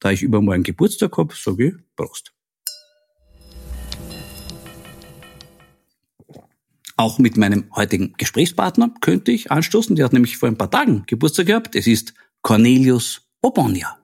Da 0.00 0.10
ich 0.10 0.22
übermorgen 0.22 0.62
Geburtstag 0.62 1.16
habe, 1.18 1.34
sage 1.34 1.68
ich 1.68 1.74
Prost. 1.96 2.33
Auch 6.96 7.18
mit 7.18 7.36
meinem 7.36 7.64
heutigen 7.74 8.14
Gesprächspartner 8.16 8.94
könnte 9.00 9.32
ich 9.32 9.50
anstoßen. 9.50 9.96
Der 9.96 10.04
hat 10.04 10.12
nämlich 10.12 10.36
vor 10.36 10.48
ein 10.48 10.58
paar 10.58 10.70
Tagen 10.70 11.04
Geburtstag 11.06 11.46
gehabt. 11.46 11.74
Es 11.74 11.86
ist 11.86 12.14
Cornelius 12.42 13.22
Obonia. 13.42 13.98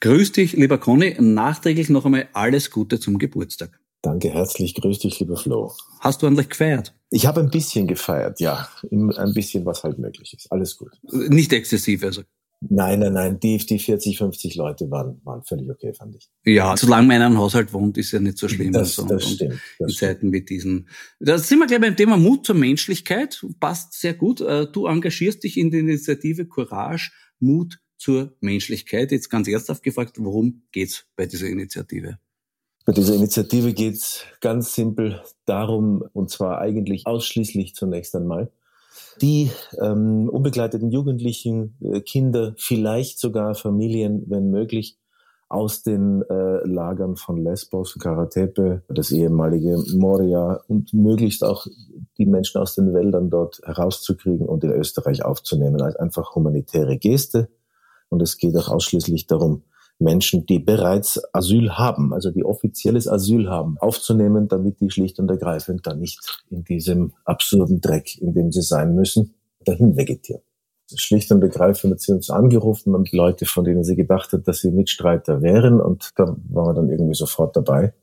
Grüß 0.00 0.32
dich, 0.32 0.52
lieber 0.52 0.78
Conny. 0.78 1.16
Nachträglich 1.18 1.88
noch 1.88 2.04
einmal 2.04 2.28
alles 2.32 2.70
Gute 2.70 3.00
zum 3.00 3.18
Geburtstag. 3.18 3.80
Danke 4.02 4.30
herzlich. 4.30 4.74
Grüß 4.74 4.98
dich, 4.98 5.18
lieber 5.18 5.36
Flo. 5.36 5.72
Hast 6.00 6.22
du 6.22 6.26
eigentlich 6.26 6.50
gefeiert? 6.50 6.94
Ich 7.10 7.26
habe 7.26 7.40
ein 7.40 7.50
bisschen 7.50 7.86
gefeiert, 7.86 8.38
ja. 8.38 8.68
Ein 8.90 9.32
bisschen, 9.32 9.64
was 9.64 9.82
halt 9.82 9.98
möglich 9.98 10.34
ist. 10.34 10.52
Alles 10.52 10.76
gut. 10.76 10.92
Nicht 11.10 11.52
exzessiv, 11.52 12.04
also. 12.04 12.22
Nein, 12.68 13.00
nein, 13.00 13.12
nein, 13.12 13.40
die, 13.40 13.58
die 13.58 13.78
40, 13.78 14.18
50 14.18 14.54
Leute 14.56 14.90
waren, 14.90 15.20
waren 15.24 15.42
völlig 15.42 15.70
okay, 15.70 15.92
fand 15.92 16.16
ich. 16.16 16.30
Ja, 16.44 16.76
solange 16.76 17.06
man 17.08 17.16
in 17.16 17.22
einem 17.22 17.38
Haushalt 17.38 17.72
wohnt, 17.72 17.98
ist 17.98 18.12
ja 18.12 18.20
nicht 18.20 18.38
so 18.38 18.48
schlimm. 18.48 18.72
Das, 18.72 18.98
also, 18.98 19.14
das 19.14 19.32
stimmt. 19.32 19.60
Das 19.78 19.90
in 19.90 19.96
Zeiten 19.96 20.32
wie 20.32 20.44
diesen. 20.44 20.88
Da 21.20 21.38
sind 21.38 21.58
wir 21.58 21.66
gleich 21.66 21.80
beim 21.80 21.96
Thema 21.96 22.16
Mut 22.16 22.46
zur 22.46 22.54
Menschlichkeit. 22.54 23.44
Passt 23.60 23.94
sehr 23.94 24.14
gut. 24.14 24.40
Äh, 24.40 24.66
du 24.70 24.86
engagierst 24.86 25.44
dich 25.44 25.56
in 25.58 25.70
der 25.70 25.80
Initiative 25.80 26.46
Courage, 26.46 27.10
Mut 27.40 27.80
zur 27.96 28.36
Menschlichkeit. 28.40 29.12
Jetzt 29.12 29.30
ganz 29.30 29.48
ernsthaft 29.48 29.82
gefragt, 29.82 30.16
worum 30.18 30.62
geht's 30.72 31.06
bei 31.16 31.26
dieser 31.26 31.48
Initiative? 31.48 32.18
Bei 32.84 32.92
dieser 32.92 33.14
Initiative 33.14 33.72
geht 33.72 33.94
es 33.94 34.24
ganz 34.40 34.74
simpel 34.74 35.22
darum, 35.46 36.04
und 36.12 36.30
zwar 36.30 36.60
eigentlich 36.60 37.06
ausschließlich 37.06 37.74
zunächst 37.74 38.14
einmal, 38.14 38.52
die 39.20 39.50
ähm, 39.80 40.28
unbegleiteten 40.28 40.90
Jugendlichen, 40.90 41.76
äh, 41.80 42.00
Kinder, 42.00 42.54
vielleicht 42.58 43.18
sogar 43.18 43.54
Familien, 43.54 44.24
wenn 44.28 44.50
möglich, 44.50 44.98
aus 45.48 45.82
den 45.82 46.22
äh, 46.22 46.66
Lagern 46.66 47.16
von 47.16 47.36
Lesbos, 47.36 47.96
Karatepe, 47.98 48.82
das 48.88 49.12
ehemalige 49.12 49.78
Moria 49.94 50.60
und 50.66 50.92
möglichst 50.92 51.44
auch 51.44 51.66
die 52.18 52.26
Menschen 52.26 52.60
aus 52.60 52.74
den 52.74 52.92
Wäldern 52.92 53.30
dort 53.30 53.60
herauszukriegen 53.64 54.48
und 54.48 54.64
in 54.64 54.72
Österreich 54.72 55.24
aufzunehmen 55.24 55.80
als 55.80 55.96
einfach 55.96 56.34
humanitäre 56.34 56.96
Geste. 56.96 57.50
Und 58.08 58.22
es 58.22 58.38
geht 58.38 58.56
auch 58.56 58.68
ausschließlich 58.68 59.26
darum, 59.26 59.62
Menschen, 60.04 60.46
die 60.46 60.60
bereits 60.60 61.20
Asyl 61.34 61.72
haben, 61.72 62.12
also 62.12 62.30
die 62.30 62.44
offizielles 62.44 63.08
Asyl 63.08 63.48
haben, 63.48 63.76
aufzunehmen, 63.78 64.46
damit 64.46 64.80
die 64.80 64.90
schlicht 64.90 65.18
und 65.18 65.30
ergreifend 65.30 65.86
dann 65.86 65.98
nicht 65.98 66.44
in 66.50 66.62
diesem 66.62 67.12
absurden 67.24 67.80
Dreck, 67.80 68.16
in 68.20 68.32
dem 68.34 68.52
sie 68.52 68.62
sein 68.62 68.94
müssen, 68.94 69.34
dahin 69.64 69.96
vegetieren. 69.96 70.42
Schlicht 70.94 71.32
und 71.32 71.42
ergreifend 71.42 71.94
hat 71.94 72.00
sie 72.00 72.12
uns 72.12 72.30
angerufen 72.30 72.94
und 72.94 73.10
Leute, 73.12 73.46
von 73.46 73.64
denen 73.64 73.82
sie 73.82 73.96
gedacht 73.96 74.32
hat, 74.32 74.46
dass 74.46 74.60
sie 74.60 74.70
Mitstreiter 74.70 75.42
wären 75.42 75.80
und 75.80 76.10
da 76.16 76.36
waren 76.50 76.66
wir 76.66 76.74
dann 76.74 76.90
irgendwie 76.90 77.14
sofort 77.14 77.56
dabei. 77.56 77.94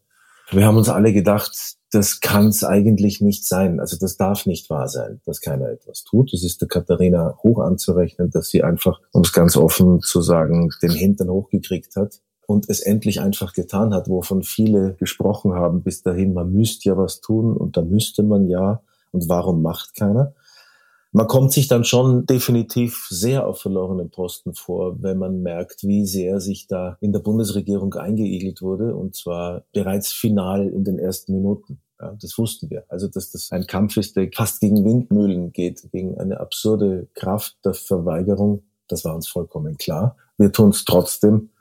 Wir 0.54 0.66
haben 0.66 0.76
uns 0.76 0.90
alle 0.90 1.14
gedacht, 1.14 1.78
das 1.92 2.20
kann 2.20 2.48
es 2.48 2.66
eigentlich 2.66 3.22
nicht 3.22 3.48
sein. 3.48 3.80
Also 3.80 3.98
das 3.98 4.18
darf 4.18 4.46
nicht 4.46 4.70
wahr 4.70 4.90
sein, 4.90 5.22
dass 5.26 5.40
keiner 5.40 5.70
etwas 5.70 6.04
tut. 6.04 6.34
Es 6.34 6.44
ist 6.44 6.60
der 6.60 6.68
Katharina 6.68 7.38
hoch 7.42 7.60
anzurechnen, 7.60 8.30
dass 8.32 8.50
sie 8.50 8.62
einfach, 8.62 9.00
um 9.14 9.22
es 9.22 9.32
ganz 9.32 9.56
offen 9.56 10.02
zu 10.02 10.22
sagen, 10.22 10.70
den 10.82 10.92
Hintern 10.92 11.30
hochgekriegt 11.30 11.96
hat 11.96 12.20
und 12.48 12.70
es 12.70 12.82
endlich 12.82 13.22
einfach 13.22 13.54
getan 13.54 13.94
hat, 13.94 14.10
wovon 14.10 14.44
viele 14.44 14.96
gesprochen 14.96 15.54
haben 15.54 15.84
bis 15.84 16.04
dahin, 16.04 16.34
man 16.34 16.52
müsste 16.52 16.90
ja 16.90 16.98
was 16.98 17.22
tun 17.22 17.56
und 17.56 17.78
da 17.78 17.82
müsste 17.82 18.22
man 18.22 18.50
ja 18.50 18.82
und 19.12 19.30
warum 19.30 19.62
macht 19.62 19.96
keiner? 19.96 20.34
Man 21.12 21.28
kommt 21.28 21.52
sich 21.52 21.68
dann 21.68 21.84
schon 21.84 22.26
definitiv 22.26 23.08
sehr 23.10 23.46
auf 23.46 23.62
verlorenen 23.62 24.12
Posten 24.12 24.54
vor, 24.54 25.02
wenn 25.02 25.18
man 25.18 25.42
merkt, 25.42 25.84
wie 25.84 26.06
sehr 26.06 26.40
sich 26.40 26.68
da 26.68 26.98
in 27.02 27.12
der 27.12 27.20
Bundesregierung 27.20 27.94
eingeigelt 27.94 28.62
wurde 28.62 28.96
und 28.96 29.16
zwar 29.16 29.66
bereits 29.74 30.14
final 30.14 30.68
in 30.68 30.84
den 30.84 31.00
ersten 31.00 31.34
Minuten. 31.34 31.82
Ja, 32.00 32.16
das 32.20 32.38
wussten 32.38 32.70
wir. 32.70 32.86
Also, 32.88 33.08
dass 33.08 33.32
das 33.32 33.52
ein 33.52 33.68
Kampf 33.68 33.98
ist, 33.98 34.16
der 34.16 34.30
fast 34.34 34.60
gegen 34.62 34.84
Windmühlen 34.86 35.52
geht, 35.52 35.88
gegen 35.92 36.18
eine 36.18 36.40
absurde 36.40 37.08
Kraft 37.14 37.58
der 37.64 37.74
Verweigerung, 37.74 38.64
das 38.88 39.06
war 39.06 39.14
uns 39.16 39.28
vollkommen 39.28 39.78
klar. 39.78 40.18
Wir 40.38 40.52
tun 40.52 40.70
es 40.70 40.84
trotzdem 40.86 41.52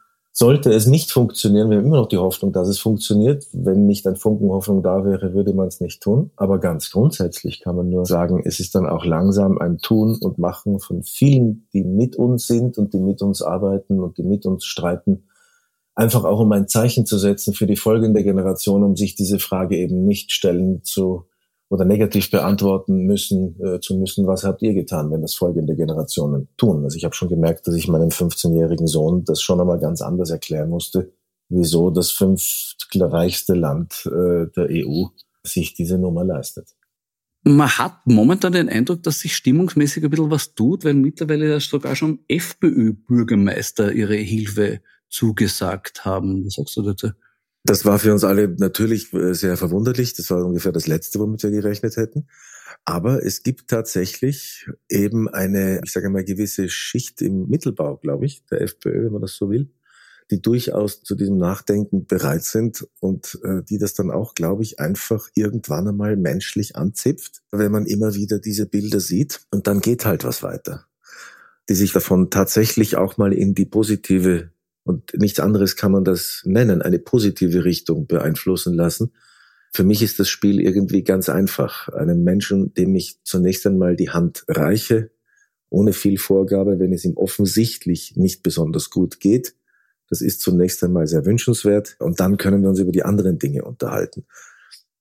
sollte 0.40 0.72
es 0.72 0.86
nicht 0.86 1.12
funktionieren, 1.12 1.68
wir 1.68 1.76
haben 1.76 1.84
immer 1.84 1.98
noch 1.98 2.08
die 2.08 2.16
Hoffnung, 2.16 2.50
dass 2.50 2.66
es 2.66 2.78
funktioniert. 2.78 3.46
Wenn 3.52 3.84
nicht 3.84 4.06
ein 4.06 4.16
Funken 4.16 4.48
Hoffnung 4.48 4.82
da 4.82 5.04
wäre, 5.04 5.34
würde 5.34 5.52
man 5.52 5.68
es 5.68 5.82
nicht 5.82 6.02
tun. 6.02 6.30
Aber 6.36 6.58
ganz 6.58 6.90
grundsätzlich 6.90 7.60
kann 7.60 7.76
man 7.76 7.90
nur 7.90 8.06
sagen, 8.06 8.40
es 8.42 8.58
ist 8.58 8.74
dann 8.74 8.86
auch 8.86 9.04
langsam 9.04 9.58
ein 9.58 9.76
Tun 9.76 10.16
und 10.18 10.38
Machen 10.38 10.80
von 10.80 11.02
vielen, 11.02 11.68
die 11.74 11.84
mit 11.84 12.16
uns 12.16 12.46
sind 12.46 12.78
und 12.78 12.94
die 12.94 13.00
mit 13.00 13.20
uns 13.20 13.42
arbeiten 13.42 14.00
und 14.00 14.16
die 14.16 14.22
mit 14.22 14.46
uns 14.46 14.64
streiten. 14.64 15.24
Einfach 15.94 16.24
auch 16.24 16.40
um 16.40 16.50
ein 16.52 16.68
Zeichen 16.68 17.04
zu 17.04 17.18
setzen 17.18 17.52
für 17.52 17.66
die 17.66 17.76
folgende 17.76 18.24
Generation, 18.24 18.82
um 18.82 18.96
sich 18.96 19.14
diese 19.14 19.40
Frage 19.40 19.76
eben 19.76 20.06
nicht 20.06 20.32
stellen 20.32 20.82
zu 20.82 21.26
oder 21.70 21.84
negativ 21.84 22.30
beantworten 22.30 23.06
müssen, 23.06 23.58
äh, 23.64 23.80
zu 23.80 23.96
müssen, 23.96 24.26
was 24.26 24.42
habt 24.42 24.60
ihr 24.60 24.74
getan, 24.74 25.10
wenn 25.12 25.22
das 25.22 25.34
folgende 25.34 25.76
Generationen 25.76 26.48
tun. 26.56 26.82
Also 26.82 26.96
ich 26.96 27.04
habe 27.04 27.14
schon 27.14 27.28
gemerkt, 27.28 27.66
dass 27.66 27.76
ich 27.76 27.86
meinem 27.86 28.08
15-jährigen 28.08 28.88
Sohn 28.88 29.24
das 29.24 29.40
schon 29.40 29.60
einmal 29.60 29.78
ganz 29.78 30.02
anders 30.02 30.30
erklären 30.30 30.68
musste, 30.68 31.12
wieso 31.48 31.90
das 31.90 32.10
fünftreichste 32.10 33.54
Land 33.54 34.04
äh, 34.06 34.46
der 34.54 34.68
EU 34.68 35.06
sich 35.44 35.72
diese 35.74 35.96
Nummer 35.96 36.24
leistet. 36.24 36.74
Man 37.44 37.70
hat 37.70 38.04
momentan 38.04 38.52
den 38.52 38.68
Eindruck, 38.68 39.04
dass 39.04 39.20
sich 39.20 39.34
stimmungsmäßig 39.34 40.02
ein 40.04 40.10
bisschen 40.10 40.30
was 40.30 40.54
tut, 40.54 40.84
weil 40.84 40.94
mittlerweile 40.94 41.58
sogar 41.60 41.94
schon 41.94 42.18
FPÖ-Bürgermeister 42.28 43.92
ihre 43.92 44.16
Hilfe 44.16 44.80
zugesagt 45.08 46.04
haben. 46.04 46.44
Was 46.44 46.54
sagst 46.54 46.76
du 46.76 46.82
dazu? 46.82 47.10
Das 47.64 47.84
war 47.84 47.98
für 47.98 48.12
uns 48.12 48.24
alle 48.24 48.48
natürlich 48.48 49.12
äh, 49.12 49.34
sehr 49.34 49.56
verwunderlich. 49.56 50.14
Das 50.14 50.30
war 50.30 50.44
ungefähr 50.44 50.72
das 50.72 50.86
Letzte, 50.86 51.18
womit 51.18 51.42
wir 51.42 51.50
gerechnet 51.50 51.96
hätten. 51.96 52.26
Aber 52.84 53.24
es 53.24 53.42
gibt 53.42 53.68
tatsächlich 53.68 54.66
eben 54.88 55.28
eine, 55.28 55.80
ich 55.84 55.92
sage 55.92 56.08
mal, 56.08 56.24
gewisse 56.24 56.68
Schicht 56.68 57.20
im 57.20 57.48
Mittelbau, 57.48 57.96
glaube 57.96 58.26
ich, 58.26 58.44
der 58.46 58.62
FPÖ, 58.62 59.04
wenn 59.04 59.12
man 59.12 59.22
das 59.22 59.36
so 59.36 59.50
will, 59.50 59.70
die 60.30 60.40
durchaus 60.40 61.02
zu 61.02 61.14
diesem 61.14 61.36
Nachdenken 61.36 62.06
bereit 62.06 62.44
sind 62.44 62.86
und 63.00 63.38
äh, 63.44 63.62
die 63.62 63.78
das 63.78 63.94
dann 63.94 64.10
auch, 64.10 64.34
glaube 64.34 64.62
ich, 64.62 64.80
einfach 64.80 65.28
irgendwann 65.34 65.88
einmal 65.88 66.16
menschlich 66.16 66.76
anzipft, 66.76 67.42
wenn 67.50 67.72
man 67.72 67.86
immer 67.86 68.14
wieder 68.14 68.38
diese 68.38 68.66
Bilder 68.66 69.00
sieht. 69.00 69.40
Und 69.50 69.66
dann 69.66 69.80
geht 69.80 70.06
halt 70.06 70.24
was 70.24 70.42
weiter, 70.42 70.86
die 71.68 71.74
sich 71.74 71.92
davon 71.92 72.30
tatsächlich 72.30 72.96
auch 72.96 73.18
mal 73.18 73.32
in 73.32 73.54
die 73.54 73.66
positive 73.66 74.52
und 74.84 75.12
nichts 75.14 75.40
anderes 75.40 75.76
kann 75.76 75.92
man 75.92 76.04
das 76.04 76.42
nennen, 76.44 76.82
eine 76.82 76.98
positive 76.98 77.64
Richtung 77.64 78.06
beeinflussen 78.06 78.74
lassen. 78.74 79.12
Für 79.72 79.84
mich 79.84 80.02
ist 80.02 80.18
das 80.18 80.28
Spiel 80.28 80.60
irgendwie 80.60 81.04
ganz 81.04 81.28
einfach. 81.28 81.88
Einem 81.90 82.24
Menschen, 82.24 82.74
dem 82.74 82.94
ich 82.94 83.22
zunächst 83.22 83.66
einmal 83.66 83.94
die 83.94 84.10
Hand 84.10 84.44
reiche, 84.48 85.10
ohne 85.68 85.92
viel 85.92 86.18
Vorgabe, 86.18 86.80
wenn 86.80 86.92
es 86.92 87.04
ihm 87.04 87.16
offensichtlich 87.16 88.16
nicht 88.16 88.42
besonders 88.42 88.90
gut 88.90 89.20
geht. 89.20 89.54
Das 90.08 90.22
ist 90.22 90.40
zunächst 90.40 90.82
einmal 90.82 91.06
sehr 91.06 91.24
wünschenswert 91.24 91.94
und 92.00 92.18
dann 92.18 92.36
können 92.36 92.62
wir 92.62 92.70
uns 92.70 92.80
über 92.80 92.90
die 92.90 93.04
anderen 93.04 93.38
Dinge 93.38 93.62
unterhalten. 93.62 94.26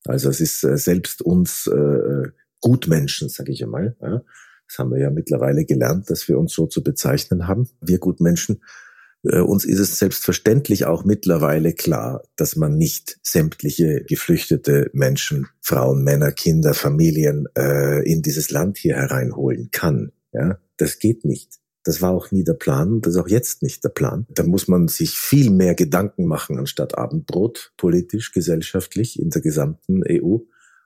Also 0.06 0.30
es 0.30 0.40
ist 0.40 0.64
äh, 0.64 0.78
selbst 0.78 1.24
uns 1.24 1.66
äh, 1.66 2.28
Gutmenschen, 2.62 3.28
sage 3.30 3.52
ich 3.52 3.64
einmal. 3.64 3.96
Ja. 4.02 4.22
Das 4.68 4.78
haben 4.78 4.92
wir 4.92 5.00
ja 5.00 5.10
mittlerweile 5.10 5.66
gelernt, 5.66 6.12
dass 6.12 6.28
wir 6.28 6.38
uns 6.38 6.54
so 6.54 6.68
zu 6.68 6.84
bezeichnen 6.84 7.48
haben. 7.48 7.68
Wir 7.82 7.98
Gutmenschen 7.98 8.58
äh, 8.58 8.89
uns 9.24 9.66
ist 9.66 9.80
es 9.80 10.00
selbstverständlich 10.00 10.86
auch 10.86 11.04
mittlerweile 11.04 11.74
klar, 11.74 12.24
dass 12.38 12.56
man 12.56 12.78
nicht 12.78 13.20
sämtliche 13.22 14.04
geflüchtete 14.08 14.90
Menschen, 14.94 15.48
Frauen, 15.62 16.04
Männer, 16.04 16.32
Kinder, 16.32 16.74
Familien 16.74 17.48
äh, 17.58 18.02
in 18.10 18.22
dieses 18.22 18.50
Land 18.50 18.78
hier 18.78 18.96
hereinholen 18.96 19.70
kann. 19.72 20.14
Ja, 20.32 20.60
das 20.78 21.00
geht 21.00 21.26
nicht. 21.26 21.60
Das 21.84 22.02
war 22.02 22.12
auch 22.12 22.32
nie 22.32 22.44
der 22.44 22.54
Plan, 22.54 23.02
das 23.02 23.16
ist 23.16 23.20
auch 23.20 23.28
jetzt 23.28 23.64
nicht 23.64 23.84
der 23.84 23.90
Plan. 23.90 24.26
Da 24.30 24.44
muss 24.44 24.68
man 24.68 24.88
sich 24.88 25.18
viel 25.18 25.50
mehr 25.50 25.76
Gedanken 25.76 26.26
machen 26.26 26.58
anstatt 26.58 26.98
Abendbrot, 26.98 27.74
politisch, 27.78 28.32
gesellschaftlich 28.32 29.20
in 29.20 29.30
der 29.30 29.42
gesamten 29.42 30.04
EU, 30.08 30.40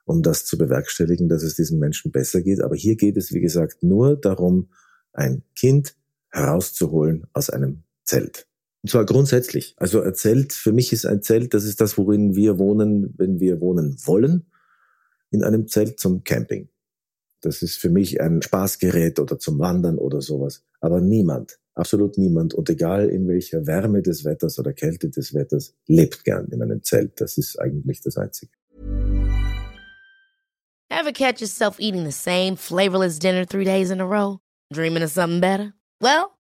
um 0.06 0.22
das 0.22 0.44
zu 0.44 0.56
bewerkstelligen, 0.56 1.28
dass 1.28 1.42
es 1.42 1.56
diesen 1.56 1.78
Menschen 1.78 2.12
besser 2.12 2.42
geht. 2.42 2.60
Aber 2.60 2.76
hier 2.76 2.96
geht 2.96 3.16
es, 3.16 3.32
wie 3.32 3.40
gesagt, 3.40 3.82
nur 3.82 4.16
darum, 4.16 4.70
ein 5.12 5.42
Kind 5.56 5.96
herauszuholen 6.30 7.26
aus 7.32 7.50
einem 7.50 7.84
Zelt. 8.04 8.46
Und 8.82 8.90
zwar 8.90 9.06
grundsätzlich. 9.06 9.74
Also 9.78 10.02
ein 10.02 10.14
Zelt, 10.14 10.52
für 10.52 10.72
mich 10.72 10.92
ist 10.92 11.06
ein 11.06 11.22
Zelt, 11.22 11.54
das 11.54 11.64
ist 11.64 11.80
das, 11.80 11.96
worin 11.96 12.34
wir 12.36 12.58
wohnen, 12.58 13.14
wenn 13.16 13.40
wir 13.40 13.60
wohnen 13.60 13.96
wollen, 14.04 14.46
in 15.30 15.42
einem 15.42 15.66
Zelt 15.68 15.98
zum 15.98 16.22
Camping. 16.22 16.68
Das 17.40 17.62
ist 17.62 17.76
für 17.76 17.90
mich 17.90 18.20
ein 18.20 18.42
Spaßgerät 18.42 19.18
oder 19.20 19.38
zum 19.38 19.58
Wandern 19.58 19.98
oder 19.98 20.20
sowas. 20.20 20.64
Aber 20.80 21.00
niemand, 21.00 21.58
absolut 21.74 22.18
niemand 22.18 22.54
und 22.54 22.68
egal 22.70 23.08
in 23.08 23.26
welcher 23.26 23.66
Wärme 23.66 24.02
des 24.02 24.24
Wetters 24.24 24.58
oder 24.58 24.72
Kälte 24.72 25.08
des 25.08 25.34
Wetters, 25.34 25.74
lebt 25.86 26.24
gern 26.24 26.48
in 26.48 26.62
einem 26.62 26.82
Zelt. 26.82 27.20
Das 27.20 27.38
ist 27.38 27.58
eigentlich 27.58 28.00
das 28.02 28.16
Einzige. 28.16 28.52
Ever 30.90 31.12
catch 31.12 31.40
yourself 31.40 31.80
eating 31.80 32.04
the 32.04 32.12
same 32.12 32.56
flavorless 32.56 33.18
dinner 33.18 33.46
three 33.46 33.64
days 33.64 33.90
in 33.90 34.00
a 34.00 34.04
row? 34.04 34.38
Dreaming 34.72 35.02
of 35.02 35.10
something 35.10 35.40
better? 35.40 35.72
Well, 36.00 36.33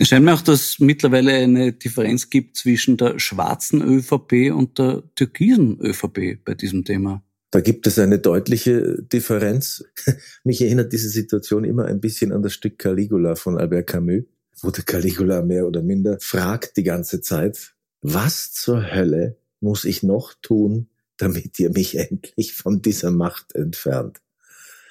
Es 0.00 0.06
scheint 0.06 0.24
mir 0.24 0.32
auch, 0.32 0.42
dass 0.42 0.60
es 0.60 0.78
mittlerweile 0.78 1.32
eine 1.32 1.72
Differenz 1.72 2.30
gibt 2.30 2.56
zwischen 2.56 2.96
der 2.96 3.18
schwarzen 3.18 3.82
ÖVP 3.82 4.54
und 4.54 4.78
der 4.78 5.02
türkisen 5.16 5.80
ÖVP 5.80 6.38
bei 6.44 6.54
diesem 6.54 6.84
Thema. 6.84 7.24
Da 7.50 7.60
gibt 7.60 7.84
es 7.88 7.98
eine 7.98 8.20
deutliche 8.20 9.02
Differenz. 9.02 9.84
Mich 10.44 10.62
erinnert 10.62 10.92
diese 10.92 11.08
Situation 11.08 11.64
immer 11.64 11.86
ein 11.86 12.00
bisschen 12.00 12.30
an 12.30 12.44
das 12.44 12.52
Stück 12.54 12.78
Caligula 12.78 13.34
von 13.34 13.58
Albert 13.58 13.88
Camus, 13.88 14.22
wo 14.62 14.70
der 14.70 14.84
Caligula 14.84 15.42
mehr 15.42 15.66
oder 15.66 15.82
minder 15.82 16.18
fragt 16.20 16.76
die 16.76 16.84
ganze 16.84 17.20
Zeit, 17.20 17.74
was 18.00 18.52
zur 18.52 18.94
Hölle 18.94 19.36
muss 19.58 19.84
ich 19.84 20.04
noch 20.04 20.34
tun, 20.40 20.90
damit 21.16 21.58
ihr 21.58 21.70
mich 21.70 21.98
endlich 21.98 22.54
von 22.54 22.82
dieser 22.82 23.10
Macht 23.10 23.52
entfernt? 23.56 24.18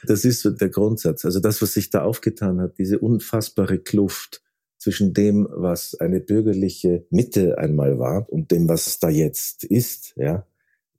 Das 0.03 0.25
ist 0.25 0.41
so 0.41 0.49
der 0.49 0.69
Grundsatz. 0.69 1.23
Also 1.23 1.39
das, 1.39 1.61
was 1.61 1.73
sich 1.73 1.91
da 1.91 2.01
aufgetan 2.01 2.59
hat, 2.59 2.77
diese 2.77 2.99
unfassbare 2.99 3.79
Kluft 3.79 4.41
zwischen 4.77 5.13
dem, 5.13 5.47
was 5.49 5.95
eine 5.95 6.19
bürgerliche 6.19 7.05
Mitte 7.09 7.57
einmal 7.57 7.99
war 7.99 8.29
und 8.29 8.51
dem, 8.51 8.69
was 8.69 8.99
da 8.99 9.09
jetzt 9.09 9.63
ist, 9.63 10.13
ja. 10.17 10.45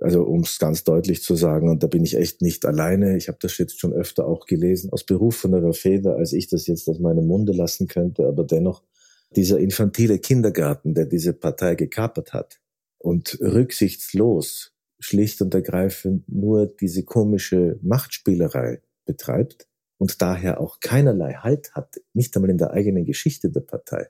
Also 0.00 0.22
um 0.22 0.42
es 0.42 0.60
ganz 0.60 0.84
deutlich 0.84 1.22
zu 1.22 1.34
sagen, 1.34 1.68
und 1.68 1.82
da 1.82 1.88
bin 1.88 2.04
ich 2.04 2.16
echt 2.16 2.40
nicht 2.40 2.64
alleine, 2.64 3.16
ich 3.16 3.26
habe 3.26 3.38
das 3.40 3.58
jetzt 3.58 3.80
schon 3.80 3.92
öfter 3.92 4.26
auch 4.26 4.46
gelesen, 4.46 4.90
aus 4.92 5.04
berufenerer 5.04 5.72
Feder, 5.72 6.16
als 6.16 6.32
ich 6.32 6.46
das 6.46 6.68
jetzt 6.68 6.88
aus 6.88 7.00
meinem 7.00 7.26
Munde 7.26 7.52
lassen 7.52 7.88
könnte, 7.88 8.26
aber 8.26 8.44
dennoch 8.44 8.84
dieser 9.34 9.58
infantile 9.58 10.20
Kindergarten, 10.20 10.94
der 10.94 11.06
diese 11.06 11.32
Partei 11.32 11.74
gekapert 11.74 12.32
hat 12.32 12.60
und 12.98 13.38
rücksichtslos, 13.40 14.72
schlicht 15.00 15.42
und 15.42 15.54
ergreifend 15.54 16.28
nur 16.28 16.66
diese 16.66 17.04
komische 17.04 17.78
Machtspielerei 17.82 18.80
betreibt 19.04 19.67
und 19.98 20.22
daher 20.22 20.61
auch 20.61 20.80
keinerlei 20.80 21.34
Halt 21.34 21.72
hat, 21.74 22.00
nicht 22.14 22.34
einmal 22.37 22.50
in 22.50 22.58
der 22.58 22.70
eigenen 22.70 23.04
Geschichte 23.04 23.50
der 23.50 23.61
Partei. 23.61 24.08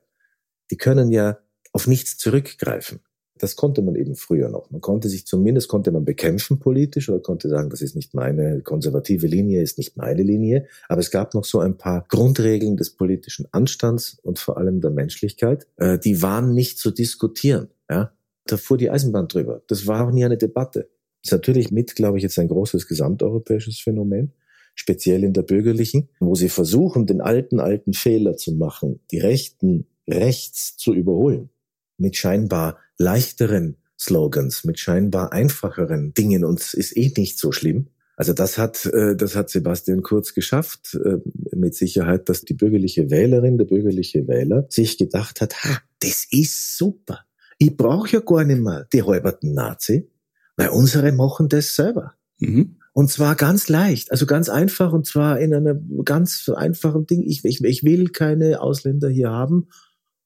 Die 0.71 0.77
können 0.77 1.11
ja 1.11 1.39
auf 1.73 1.87
nichts 1.87 2.19
zurückgreifen. 2.19 3.01
Das 3.39 3.57
konnte 3.57 3.83
man 3.83 3.95
eben 3.95 4.17
früher 4.17 4.49
noch. 4.49 4.71
Man 4.71 4.81
konnte 4.81 5.09
sich 5.09 5.27
zumindest, 5.27 5.69
konnte 5.69 5.93
man 5.93 6.05
bekämpfen 6.05 6.59
politisch 6.59 7.09
oder 7.09 7.21
konnte 7.21 7.49
sagen, 7.49 7.71
das 7.71 7.81
ist 7.81 7.95
nicht 7.95 8.15
meine 8.15 8.63
konservative 8.63 9.27
Linie, 9.27 9.63
ist 9.63 9.79
nicht 9.79 9.97
meine 9.97 10.23
Linie. 10.23 10.67
Aber 10.89 11.01
es 11.01 11.11
gab 11.11 11.35
noch 11.35 11.45
so 11.45 11.61
ein 11.61 11.77
paar 11.77 12.05
Grundregeln 12.09 12.77
des 12.77 12.91
politischen 12.91 13.47
Anstands 13.53 14.19
und 14.23 14.39
vor 14.39 14.59
allem 14.59 14.81
der 14.81 14.91
Menschlichkeit, 14.91 15.67
äh, 15.77 15.99
die 15.99 16.21
waren 16.21 16.53
nicht 16.53 16.79
zu 16.79 16.91
diskutieren. 16.91 17.69
Ja? 17.89 18.13
Da 18.47 18.57
fuhr 18.57 18.77
die 18.77 18.91
Eisenbahn 18.91 19.29
drüber. 19.29 19.63
Das 19.69 19.87
war 19.87 20.07
auch 20.07 20.11
nie 20.11 20.25
eine 20.25 20.37
Debatte. 20.37 20.89
Das 21.23 21.31
ist 21.31 21.33
natürlich 21.33 21.71
mit, 21.71 21.95
glaube 21.95 22.19
ich, 22.19 22.23
jetzt 22.23 22.39
ein 22.39 22.49
großes 22.49 22.89
gesamteuropäisches 22.89 23.79
Phänomen 23.79 24.33
speziell 24.79 25.25
in 25.25 25.33
der 25.33 25.43
bürgerlichen, 25.43 26.09
wo 26.21 26.35
sie 26.35 26.49
versuchen, 26.49 27.07
den 27.07 27.21
alten, 27.21 27.59
alten 27.59 27.93
Fehler 27.93 28.37
zu 28.37 28.53
machen, 28.53 29.01
die 29.11 29.19
Rechten 29.19 29.87
rechts 30.09 30.77
zu 30.77 30.95
überholen, 30.95 31.51
mit 31.99 32.17
scheinbar 32.17 32.79
leichteren 32.97 33.77
Slogans, 33.99 34.65
mit 34.65 34.79
scheinbar 34.79 35.33
einfacheren 35.33 36.15
Dingen 36.15 36.45
und 36.45 36.61
es 36.61 36.75
ist 36.75 36.97
eh 36.97 37.13
nicht 37.17 37.39
so 37.39 37.51
schlimm. 37.51 37.89
Also 38.17 38.33
das 38.33 38.59
hat, 38.59 38.87
äh, 38.87 39.17
das 39.17 39.37
hat 39.37 39.51
Sebastian 39.51 40.03
Kurz 40.03 40.35
geschafft, 40.35 40.95
äh, 41.05 41.19
mit 41.55 41.75
Sicherheit, 41.75 42.29
dass 42.29 42.43
die 42.43 42.55
bürgerliche 42.55 43.11
Wählerin, 43.11 43.59
der 43.59 43.65
bürgerliche 43.65 44.27
Wähler 44.27 44.67
sich 44.71 44.99
gedacht 44.99 45.41
hat, 45.41 45.65
ha, 45.65 45.81
das 46.01 46.27
ist 46.31 46.77
super. 46.77 47.21
Ich 47.59 47.77
brauche 47.77 48.11
ja 48.11 48.21
gar 48.21 48.45
nicht 48.45 48.61
mehr 48.61 48.87
die 48.93 49.03
halberten 49.03 49.55
Nazi, 49.55 50.09
weil 50.57 50.69
unsere 50.71 51.13
machen 51.13 51.49
das 51.49 51.75
selber. 51.75 52.15
Mhm. 52.39 52.78
Und 52.99 53.09
zwar 53.11 53.37
ganz 53.37 53.69
leicht, 53.69 54.11
also 54.11 54.27
ganz 54.27 54.49
einfach 54.49 54.93
und 54.93 55.07
zwar 55.07 55.39
in 55.39 55.55
einem 55.55 56.03
ganz 56.05 56.49
einfachen 56.49 57.07
Ding. 57.07 57.23
Ich, 57.23 57.45
ich, 57.45 57.63
ich 57.63 57.85
will 57.85 58.09
keine 58.09 58.61
Ausländer 58.61 59.09
hier 59.09 59.31
haben 59.31 59.69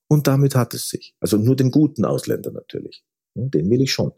und 0.08 0.26
damit 0.26 0.54
hat 0.54 0.72
es 0.72 0.88
sich. 0.88 1.14
Also 1.20 1.36
nur 1.36 1.54
den 1.54 1.70
guten 1.70 2.06
Ausländer 2.06 2.50
natürlich. 2.50 3.04
Den 3.34 3.68
will 3.68 3.82
ich 3.82 3.92
schon. 3.92 4.12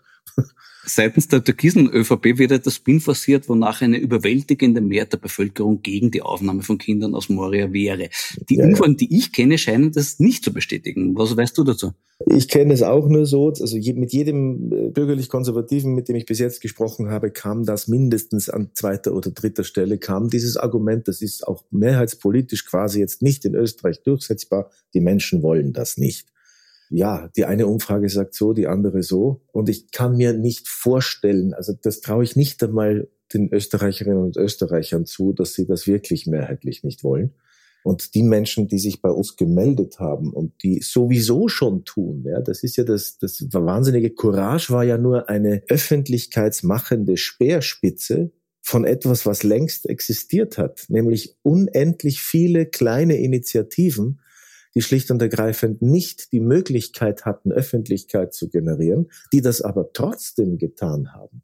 Seitens 0.87 1.29
der 1.29 1.43
türkisen 1.43 1.89
ÖVP 1.91 2.39
wird 2.39 2.53
etwas 2.53 2.75
Spin 2.75 3.01
forciert, 3.01 3.49
wonach 3.49 3.81
eine 3.81 3.97
überwältigende 3.97 4.83
Mehrheit 4.83 5.15
der 5.15 5.19
Bevölkerung 5.19 5.81
gegen 5.81 6.11
die 6.11 6.21
Aufnahme 6.21 6.63
von 6.63 6.77
Kindern 6.77 7.15
aus 7.15 7.31
Moria 7.31 7.73
wäre. 7.73 8.11
Die 8.51 8.57
ja, 8.57 8.67
Umfragen, 8.67 8.97
die 8.97 9.17
ich 9.17 9.33
kenne, 9.33 9.57
scheinen 9.57 9.93
das 9.93 10.21
nicht 10.21 10.45
zu 10.45 10.53
bestätigen. 10.53 11.17
Was 11.17 11.37
weißt 11.37 11.57
du 11.57 11.65
dazu? 11.65 11.93
Ich 12.27 12.49
kenne 12.49 12.75
es 12.75 12.83
auch 12.83 13.09
nur 13.09 13.25
so, 13.25 13.49
also 13.49 13.77
mit 13.77 14.13
jedem 14.13 14.73
äh, 14.73 14.91
bürgerlich-konservativen, 14.91 15.95
mit 15.95 16.09
dem 16.09 16.17
ich 16.17 16.27
bis 16.27 16.39
jetzt 16.39 16.61
gesprochen 16.61 17.09
habe, 17.09 17.31
kam 17.31 17.65
das 17.65 17.89
mindestens 17.89 18.49
an 18.49 18.71
zweiter 18.75 19.15
oder 19.15 19.31
dritter 19.31 19.65
Stelle, 19.65 19.99
kam 19.99 20.29
dieses 20.29 20.57
Argument, 20.57 21.09
das 21.09 21.23
ist 21.23 21.47
auch 21.47 21.65
mehrheitspolitisch 21.71 22.67
quasi 22.67 23.01
jetzt 23.01 23.23
nicht 23.23 23.45
in 23.45 23.55
Österreich 23.55 24.03
durchsetzbar, 24.03 24.71
die 24.93 25.01
Menschen 25.01 25.43
wollen 25.43 25.73
das 25.73 25.97
nicht 25.97 26.34
ja, 26.95 27.29
die 27.37 27.45
eine 27.45 27.67
Umfrage 27.67 28.09
sagt 28.09 28.35
so, 28.35 28.53
die 28.53 28.69
andere 28.69 29.03
so. 29.03 29.43
Und 29.53 29.69
ich 29.69 29.91
kann 29.91 30.17
mir 30.17 30.33
nicht 30.33 30.69
vorstellen, 30.69 31.53
also 31.53 31.73
das 31.73 32.01
traue 32.01 32.25
ich 32.25 32.37
nicht 32.37 32.63
einmal 32.63 33.09
den 33.33 33.53
Österreicherinnen 33.53 34.23
und 34.23 34.37
Österreichern 34.37 35.05
zu, 35.05 35.33
dass 35.33 35.55
sie 35.55 35.67
das 35.67 35.87
wirklich 35.87 36.27
mehrheitlich 36.27 36.85
nicht 36.85 37.03
wollen. 37.03 37.35
Und 37.83 38.15
die 38.15 38.23
Menschen, 38.23 38.69
die 38.69 38.79
sich 38.79 39.03
bei 39.03 39.11
uns 39.11 39.37
gemeldet 39.37 39.99
haben 39.99 40.33
und 40.33 40.63
die 40.63 40.81
sowieso 40.81 41.49
schon 41.49 41.85
tun, 41.85 42.25
ja, 42.27 42.41
das 42.41 42.63
ist 42.63 42.77
ja 42.77 42.85
das, 42.85 43.19
das 43.19 43.45
wahnsinnige 43.53 44.11
Courage 44.11 44.73
war 44.73 44.85
ja 44.85 44.97
nur 44.97 45.29
eine 45.29 45.63
öffentlichkeitsmachende 45.69 47.17
Speerspitze 47.17 48.31
von 48.63 48.87
etwas, 48.87 49.27
was 49.27 49.43
längst 49.43 49.87
existiert 49.91 50.57
hat, 50.57 50.87
nämlich 50.89 51.37
unendlich 51.43 52.23
viele 52.23 52.65
kleine 52.65 53.19
Initiativen, 53.19 54.21
die 54.75 54.83
schlicht 54.83 55.11
und 55.11 55.23
ergreifend 55.23 55.83
nicht 55.83 56.33
die 56.33 56.41
Möglichkeit 56.41 57.25
hatten, 57.25 57.53
Öffentlichkeit 57.53 58.35
zu 58.35 58.49
generieren, 58.49 59.11
die 59.33 59.41
das 59.41 59.61
aber 59.61 59.93
trotzdem 59.93 60.59
getan 60.59 61.13
haben. 61.15 61.43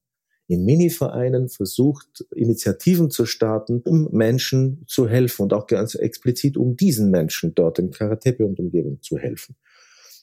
In 0.49 0.65
Mini-Vereinen 0.65 1.49
versucht, 1.49 2.25
Initiativen 2.35 3.09
zu 3.11 3.25
starten, 3.25 3.83
um 3.85 4.09
Menschen 4.11 4.83
zu 4.89 5.09
helfen 5.09 5.43
und 5.43 5.53
auch 5.53 5.69
ganz 5.69 5.95
explizit 5.95 6.57
um 6.57 6.77
diesen 6.77 7.11
Menschen 7.13 7.55
dort 7.55 7.79
in 7.79 7.93
Karatepe 7.93 8.45
und 8.45 8.59
Umgebung 8.59 9.01
zu 9.01 9.17
helfen. 9.17 9.55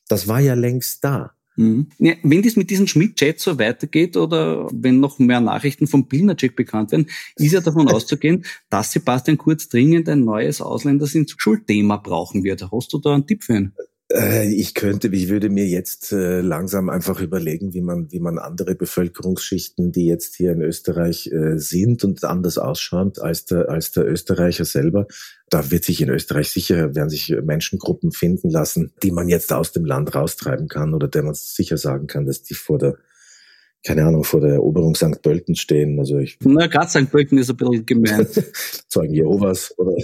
Das 0.10 0.28
war 0.28 0.41
ja 0.41 0.54
längst 0.54 1.02
da. 1.04 1.37
Mhm. 1.58 1.88
Ja, 1.98 2.13
wenn 2.22 2.43
das 2.43 2.56
mit 2.56 2.70
diesem 2.70 2.86
Schmidt-Chat 2.88 3.39
so 3.39 3.58
weitergeht 3.58 4.15
oder 4.15 4.70
wenn 4.72 5.00
noch 5.00 5.17
mehr 5.17 5.41
Nachrichten 5.41 5.88
vom 5.88 6.08
Pilnacek 6.08 6.56
bekannt 6.56 6.91
werden, 6.91 7.08
ist 7.36 7.52
ja 7.52 7.62
davon 7.62 7.88
auszugehen, 7.91 8.46
dass 8.70 8.91
Sebastian 8.91 9.38
Kurz 9.38 9.67
dringend 9.67 10.08
ein 10.08 10.24
neues 10.24 10.62
Ausländer-sind-Schuld-Thema 10.62 11.98
brauchen 11.98 12.43
wird. 12.43 12.72
Hast 12.72 12.93
du 12.93 13.00
da 13.00 13.15
einen 13.15 13.26
Tipp 13.26 13.43
für 13.43 13.58
ihn? 13.58 13.74
Äh, 14.10 14.48
ich 14.54 14.74
könnte, 14.74 15.10
ich 15.10 15.28
würde 15.28 15.50
mir 15.50 15.67
jetzt 15.67 16.12
äh, 16.13 16.39
langsam 16.41 16.89
einfach 16.89 17.20
überlegen, 17.20 17.74
wie 17.74 17.82
man, 17.82 18.12
wie 18.12 18.20
man 18.20 18.39
andere 18.39 18.76
Bevölkerungsschichten, 18.76 19.91
die 19.91 20.06
jetzt 20.06 20.36
hier 20.36 20.54
in 20.54 20.62
Österreich 20.62 21.28
äh, 21.28 21.58
sind 21.58 22.04
und 22.04 22.24
anders 22.24 22.58
ausschauen 22.58 23.13
als 23.20 23.46
der, 23.46 23.70
als 23.70 23.91
der 23.91 24.06
Österreicher 24.06 24.65
selber, 24.65 25.08
da 25.50 25.72
wird 25.72 25.84
sich 25.84 26.02
in 26.02 26.10
Österreich 26.10 26.50
sicher, 26.50 26.96
werden 26.96 27.10
sich 27.10 27.36
Menschengruppen 27.43 28.12
finden 28.12 28.50
lassen, 28.50 28.93
die 29.04 29.12
man 29.12 29.28
jetzt 29.28 29.52
aus 29.52 29.74
dem 29.74 29.86
Land 29.86 30.15
raustreiben 30.15 30.67
kann 30.67 30.93
oder 30.93 31.08
der 31.08 31.24
man 31.24 31.34
sicher 31.36 31.78
sagen 31.78 32.08
kann, 32.08 32.26
dass 32.26 32.43
die 32.43 32.54
vor 32.54 32.78
der 32.78 32.98
keine 33.86 34.06
Ahnung, 34.06 34.24
vor 34.24 34.42
der 34.42 34.56
Eroberung 34.56 34.96
St. 34.96 35.22
Pölten 35.22 35.56
stehen. 35.56 35.98
Also 36.00 36.18
ich. 36.18 36.38
Na, 36.42 36.68
gerade 36.68 36.90
St. 36.90 37.10
Pölten 37.10 37.38
ist 37.38 37.50
ein 37.50 37.58
bisschen 37.58 37.86
gemein. 37.86 38.28
Zeugen 38.90 39.13
Jehovas, 39.13 39.74
oder? 39.78 39.96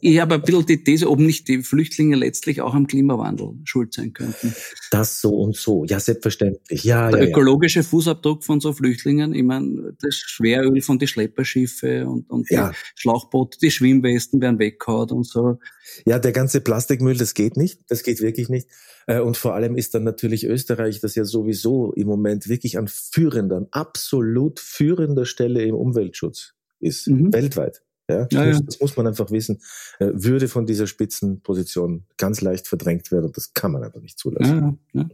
ich 0.00 0.20
habe 0.20 0.36
ein 0.36 0.42
bisschen 0.42 0.66
die 0.66 0.84
These, 0.84 1.10
ob 1.10 1.18
nicht 1.18 1.48
die 1.48 1.62
Flüchtlinge 1.62 2.16
letztlich 2.16 2.60
auch 2.60 2.74
am 2.74 2.86
Klimawandel 2.86 3.54
schuld 3.64 3.94
sein 3.94 4.12
könnten. 4.12 4.54
Das 4.90 5.20
so 5.20 5.30
und 5.30 5.56
so. 5.56 5.84
Ja, 5.86 5.98
selbstverständlich. 5.98 6.84
Ja, 6.84 7.10
der 7.10 7.24
ja, 7.24 7.28
ökologische 7.30 7.82
Fußabdruck 7.82 8.44
von 8.44 8.60
so 8.60 8.72
Flüchtlingen, 8.72 9.34
ich 9.34 9.42
meine, 9.44 9.94
das 10.00 10.14
Schweröl 10.14 10.80
von 10.80 10.98
die 10.98 11.08
Schlepperschiffe 11.08 12.06
und, 12.06 12.30
und 12.30 12.48
ja. 12.50 12.70
die 12.70 12.76
Schlauchboote, 12.94 13.58
die 13.58 13.70
Schwimmwesten 13.70 14.40
werden 14.40 14.58
weggehauen 14.58 15.10
und 15.10 15.26
so. 15.26 15.58
Ja, 16.04 16.18
der 16.18 16.32
ganze 16.32 16.60
Plastikmüll, 16.60 17.16
das 17.16 17.34
geht 17.34 17.56
nicht. 17.56 17.80
Das 17.88 18.02
geht 18.02 18.20
wirklich 18.20 18.48
nicht. 18.48 18.68
Äh, 19.08 19.20
und 19.20 19.36
vor 19.36 19.54
allem 19.54 19.74
ist 19.74 19.94
dann 19.94 20.04
natürlich 20.04 20.44
Österreich, 20.46 21.00
das 21.00 21.14
ja 21.14 21.24
sowieso 21.24 21.92
im 21.92 22.06
Moment 22.06 22.48
wirklich 22.48 22.78
an 22.78 22.88
führender, 22.88 23.66
absolut 23.72 24.60
führender 24.60 25.24
Stelle 25.24 25.64
im 25.64 25.74
Umweltschutz 25.74 26.54
ist, 26.78 27.08
mhm. 27.08 27.32
weltweit. 27.32 27.82
Ja, 28.10 28.26
ja, 28.30 28.46
ja, 28.46 28.60
das 28.60 28.80
muss 28.80 28.96
man 28.96 29.06
einfach 29.06 29.30
wissen. 29.30 29.60
Äh, 29.98 30.12
würde 30.14 30.48
von 30.48 30.64
dieser 30.64 30.86
Spitzenposition 30.86 32.04
ganz 32.16 32.40
leicht 32.40 32.66
verdrängt 32.66 33.12
werden. 33.12 33.32
Das 33.34 33.52
kann 33.52 33.72
man 33.72 33.84
einfach 33.84 34.00
nicht 34.00 34.18
zulassen. 34.18 34.78
Ja, 34.94 35.02
ja. 35.02 35.08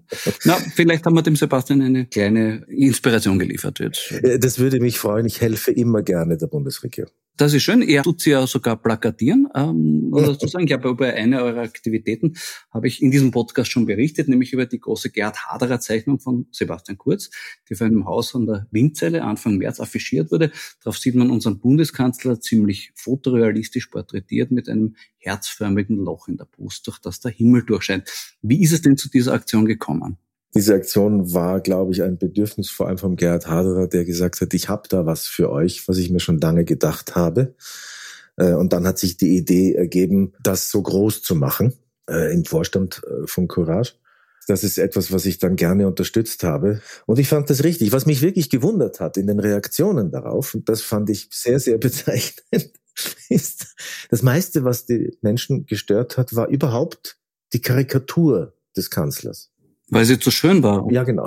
Na, 0.44 0.54
vielleicht 0.74 1.04
haben 1.04 1.14
wir 1.14 1.22
dem 1.22 1.34
Sebastian 1.34 1.82
eine 1.82 2.06
kleine 2.06 2.64
Inspiration 2.68 3.40
geliefert 3.40 3.80
jetzt. 3.80 4.12
Äh, 4.12 4.38
das 4.38 4.60
würde 4.60 4.78
mich 4.78 4.98
freuen. 5.00 5.26
Ich 5.26 5.40
helfe 5.40 5.72
immer 5.72 6.02
gerne 6.02 6.36
der 6.36 6.46
Bundesregierung. 6.46 7.10
Das 7.36 7.52
ist 7.52 7.64
schön. 7.64 7.82
Er 7.82 8.04
tut 8.04 8.20
sie 8.20 8.30
ja 8.30 8.46
sogar 8.46 8.76
plakatieren. 8.80 9.48
Ähm, 9.56 10.10
oder 10.12 10.26
sozusagen, 10.26 10.66
ich 10.66 10.72
habe 10.72 10.88
über 10.88 11.08
eine 11.08 11.42
eurer 11.42 11.62
Aktivitäten 11.62 12.36
habe 12.70 12.86
ich 12.86 13.02
in 13.02 13.10
diesem 13.10 13.32
Podcast 13.32 13.72
schon 13.72 13.86
berichtet, 13.86 14.28
nämlich 14.28 14.52
über 14.52 14.66
die 14.66 14.78
große 14.78 15.10
Gerhard 15.10 15.44
Haderer 15.46 15.80
Zeichnung 15.80 16.20
von 16.20 16.46
Sebastian 16.52 16.96
Kurz, 16.96 17.30
die 17.68 17.74
vor 17.74 17.88
einem 17.88 18.04
Haus 18.04 18.36
an 18.36 18.46
der 18.46 18.68
Windzelle 18.70 19.24
Anfang 19.24 19.56
März 19.56 19.80
affichiert 19.80 20.30
wurde. 20.30 20.52
Darauf 20.84 20.96
sieht 20.96 21.16
man 21.16 21.30
unseren 21.30 21.58
Bundeskanzler 21.58 22.40
ziemlich 22.40 22.92
fotorealistisch 22.94 23.88
porträtiert 23.88 24.52
mit 24.52 24.68
einem 24.68 24.94
herzförmigen 25.18 25.96
Loch 25.96 26.28
in 26.28 26.36
der 26.36 26.44
Brust, 26.44 26.86
durch 26.86 27.00
das 27.00 27.18
der 27.18 27.32
Himmel 27.32 27.64
durchscheint. 27.64 28.08
Wie 28.42 28.62
ist 28.62 28.72
es 28.72 28.82
denn 28.82 28.96
zu 28.96 29.10
dieser 29.10 29.32
Aktion 29.32 29.64
gekommen? 29.66 30.18
Diese 30.54 30.74
Aktion 30.74 31.34
war, 31.34 31.60
glaube 31.60 31.92
ich, 31.92 32.02
ein 32.02 32.16
Bedürfnis 32.16 32.70
vor 32.70 32.86
allem 32.86 32.98
vom 32.98 33.16
Gerhard 33.16 33.48
Haderer, 33.48 33.88
der 33.88 34.04
gesagt 34.04 34.40
hat, 34.40 34.54
ich 34.54 34.68
habe 34.68 34.88
da 34.88 35.04
was 35.04 35.26
für 35.26 35.50
euch, 35.50 35.88
was 35.88 35.98
ich 35.98 36.10
mir 36.10 36.20
schon 36.20 36.38
lange 36.38 36.64
gedacht 36.64 37.16
habe. 37.16 37.54
Äh, 38.36 38.52
und 38.52 38.72
dann 38.72 38.86
hat 38.86 38.98
sich 38.98 39.16
die 39.16 39.36
Idee 39.36 39.74
ergeben, 39.74 40.32
das 40.42 40.70
so 40.70 40.80
groß 40.82 41.22
zu 41.22 41.34
machen 41.34 41.74
äh, 42.08 42.32
im 42.32 42.44
Vorstand 42.44 43.02
äh, 43.04 43.26
von 43.26 43.48
Courage. 43.48 43.94
Das 44.46 44.62
ist 44.62 44.78
etwas, 44.78 45.10
was 45.10 45.26
ich 45.26 45.38
dann 45.38 45.56
gerne 45.56 45.86
unterstützt 45.86 46.42
habe. 46.44 46.80
Und 47.06 47.18
ich 47.18 47.28
fand 47.28 47.48
das 47.48 47.64
richtig. 47.64 47.92
Was 47.92 48.06
mich 48.06 48.20
wirklich 48.20 48.50
gewundert 48.50 49.00
hat 49.00 49.16
in 49.16 49.26
den 49.26 49.40
Reaktionen 49.40 50.10
darauf, 50.10 50.54
und 50.54 50.68
das 50.68 50.82
fand 50.82 51.10
ich 51.10 51.28
sehr, 51.32 51.58
sehr 51.58 51.78
bezeichnend, 51.78 52.70
ist, 53.28 53.74
das 54.10 54.22
meiste, 54.22 54.64
was 54.64 54.86
die 54.86 55.16
Menschen 55.20 55.66
gestört 55.66 56.16
hat, 56.16 56.36
war 56.36 56.48
überhaupt 56.48 57.18
die 57.52 57.60
Karikatur 57.60 58.54
des 58.76 58.90
Kanzlers. 58.90 59.53
Weil 59.94 60.04
sie 60.04 60.18
zu 60.18 60.30
schön 60.30 60.62
war. 60.62 60.86
Ja, 60.90 61.04
genau. 61.04 61.26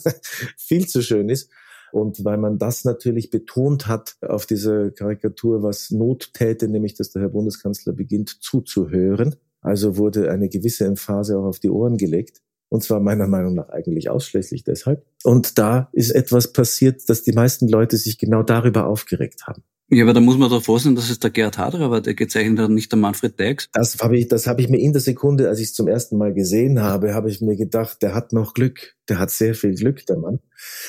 Viel 0.56 0.86
zu 0.86 1.02
schön 1.02 1.28
ist. 1.28 1.50
Und 1.92 2.24
weil 2.24 2.38
man 2.38 2.58
das 2.58 2.84
natürlich 2.84 3.30
betont 3.30 3.86
hat 3.86 4.16
auf 4.20 4.46
diese 4.46 4.92
Karikatur, 4.92 5.62
was 5.62 5.90
Not 5.90 6.32
täte, 6.34 6.68
nämlich 6.68 6.94
dass 6.94 7.10
der 7.10 7.22
Herr 7.22 7.28
Bundeskanzler 7.28 7.92
beginnt 7.92 8.42
zuzuhören. 8.42 9.36
Also 9.60 9.96
wurde 9.96 10.30
eine 10.30 10.48
gewisse 10.48 10.84
Emphase 10.84 11.38
auch 11.38 11.44
auf 11.44 11.58
die 11.58 11.70
Ohren 11.70 11.96
gelegt. 11.96 12.40
Und 12.68 12.82
zwar 12.82 13.00
meiner 13.00 13.28
Meinung 13.28 13.54
nach 13.54 13.68
eigentlich 13.68 14.10
ausschließlich 14.10 14.64
deshalb. 14.64 15.04
Und 15.22 15.58
da 15.58 15.88
ist 15.92 16.10
etwas 16.10 16.52
passiert, 16.52 17.08
dass 17.08 17.22
die 17.22 17.32
meisten 17.32 17.68
Leute 17.68 17.96
sich 17.96 18.18
genau 18.18 18.42
darüber 18.42 18.86
aufgeregt 18.86 19.46
haben. 19.46 19.62
Ja, 19.90 20.04
aber 20.04 20.14
da 20.14 20.20
muss 20.20 20.38
man 20.38 20.48
doch 20.48 20.62
vorsehen, 20.62 20.94
dass 20.94 21.10
es 21.10 21.18
der 21.18 21.30
Gerhard 21.30 21.58
Haderer 21.58 21.90
war, 21.90 22.00
der 22.00 22.14
gezeichnet 22.14 22.58
hat, 22.58 22.70
nicht 22.70 22.90
der 22.90 22.98
Manfred 22.98 23.38
Deix. 23.38 23.68
Das 23.72 23.98
habe 24.00 24.16
ich, 24.16 24.28
das 24.28 24.46
habe 24.46 24.62
ich 24.62 24.70
mir 24.70 24.78
in 24.78 24.92
der 24.92 25.02
Sekunde, 25.02 25.48
als 25.48 25.60
ich 25.60 25.66
es 25.66 25.74
zum 25.74 25.88
ersten 25.88 26.16
Mal 26.16 26.32
gesehen 26.32 26.80
habe, 26.80 27.14
habe 27.14 27.28
ich 27.28 27.42
mir 27.42 27.54
gedacht, 27.54 28.00
der 28.00 28.14
hat 28.14 28.32
noch 28.32 28.54
Glück. 28.54 28.96
Der 29.10 29.18
hat 29.18 29.30
sehr 29.30 29.54
viel 29.54 29.74
Glück, 29.74 30.06
der 30.06 30.16
Mann. 30.16 30.40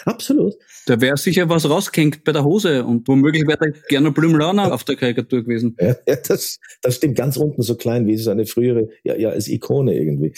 Absolut. 0.05 0.55
Da 0.85 1.01
wäre 1.01 1.17
sicher 1.17 1.49
was 1.49 1.69
rausgehängt 1.69 2.23
bei 2.23 2.31
der 2.31 2.45
Hose 2.45 2.85
und 2.85 3.07
womöglich 3.09 3.45
wäre 3.45 3.57
da 3.59 3.79
gerne 3.89 4.11
Blümlauner 4.11 4.73
auf 4.73 4.85
der 4.85 4.95
Karikatur 4.95 5.43
gewesen. 5.43 5.75
Ja, 5.79 5.97
ja, 6.07 6.15
das, 6.15 6.59
das 6.81 6.95
stimmt 6.95 7.17
ganz 7.17 7.35
unten 7.35 7.61
so 7.63 7.75
klein 7.75 8.07
wie 8.07 8.15
so 8.15 8.31
eine 8.31 8.45
frühere, 8.45 8.87
ja, 9.03 9.17
ja, 9.17 9.29
als 9.29 9.49
Ikone 9.49 9.93
irgendwie. 9.93 10.33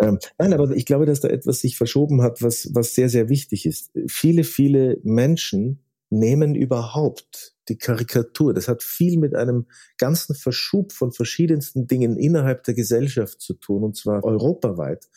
Ähm, 0.00 0.18
nein, 0.38 0.52
aber 0.52 0.70
ich 0.70 0.86
glaube, 0.86 1.06
dass 1.06 1.20
da 1.20 1.28
etwas 1.28 1.58
sich 1.58 1.76
verschoben 1.76 2.22
hat, 2.22 2.42
was, 2.42 2.70
was 2.72 2.94
sehr, 2.94 3.08
sehr 3.08 3.28
wichtig 3.28 3.66
ist. 3.66 3.90
Viele, 4.06 4.44
viele 4.44 4.98
Menschen 5.02 5.80
nehmen 6.10 6.54
überhaupt 6.54 7.51
die 7.68 7.78
Karikatur. 7.78 8.54
Das 8.54 8.68
hat 8.68 8.82
viel 8.82 9.18
mit 9.18 9.34
einem 9.34 9.66
ganzen 9.98 10.34
Verschub 10.34 10.92
von 10.92 11.12
verschiedensten 11.12 11.86
Dingen 11.86 12.16
innerhalb 12.16 12.64
der 12.64 12.74
Gesellschaft 12.74 13.40
zu 13.40 13.54
tun, 13.54 13.84
und 13.84 13.96
zwar 13.96 14.24
europaweit. 14.24 15.08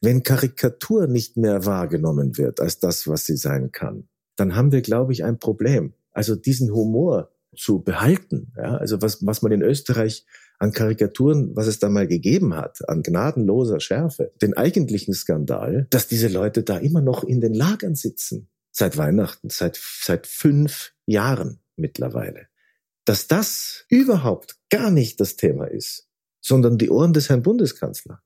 Wenn 0.00 0.22
Karikatur 0.22 1.06
nicht 1.06 1.36
mehr 1.36 1.64
wahrgenommen 1.64 2.36
wird 2.36 2.60
als 2.60 2.78
das, 2.78 3.08
was 3.08 3.26
sie 3.26 3.36
sein 3.36 3.72
kann, 3.72 4.08
dann 4.36 4.56
haben 4.56 4.72
wir, 4.72 4.82
glaube 4.82 5.12
ich, 5.12 5.24
ein 5.24 5.38
Problem. 5.38 5.94
Also 6.12 6.36
diesen 6.36 6.72
Humor 6.72 7.30
zu 7.56 7.82
behalten, 7.82 8.52
ja, 8.56 8.76
also 8.76 9.00
was, 9.00 9.24
was 9.24 9.42
man 9.42 9.52
in 9.52 9.62
Österreich 9.62 10.26
an 10.58 10.72
Karikaturen, 10.72 11.54
was 11.54 11.66
es 11.66 11.78
da 11.78 11.88
mal 11.88 12.06
gegeben 12.06 12.54
hat, 12.54 12.88
an 12.88 13.02
gnadenloser 13.02 13.80
Schärfe, 13.80 14.32
den 14.42 14.54
eigentlichen 14.54 15.14
Skandal, 15.14 15.86
dass 15.90 16.08
diese 16.08 16.28
Leute 16.28 16.62
da 16.62 16.78
immer 16.78 17.00
noch 17.00 17.24
in 17.24 17.40
den 17.40 17.54
Lagern 17.54 17.94
sitzen 17.94 18.48
seit 18.70 18.96
Weihnachten, 18.96 19.50
seit, 19.50 19.80
seit 20.02 20.26
fünf 20.26 20.92
Jahren 21.06 21.60
mittlerweile. 21.76 22.48
Dass 23.04 23.28
das 23.28 23.84
überhaupt 23.88 24.58
gar 24.70 24.90
nicht 24.90 25.20
das 25.20 25.36
Thema 25.36 25.66
ist, 25.66 26.08
sondern 26.40 26.78
die 26.78 26.90
Ohren 26.90 27.12
des 27.12 27.28
Herrn 27.28 27.42
Bundeskanzler. 27.42 28.23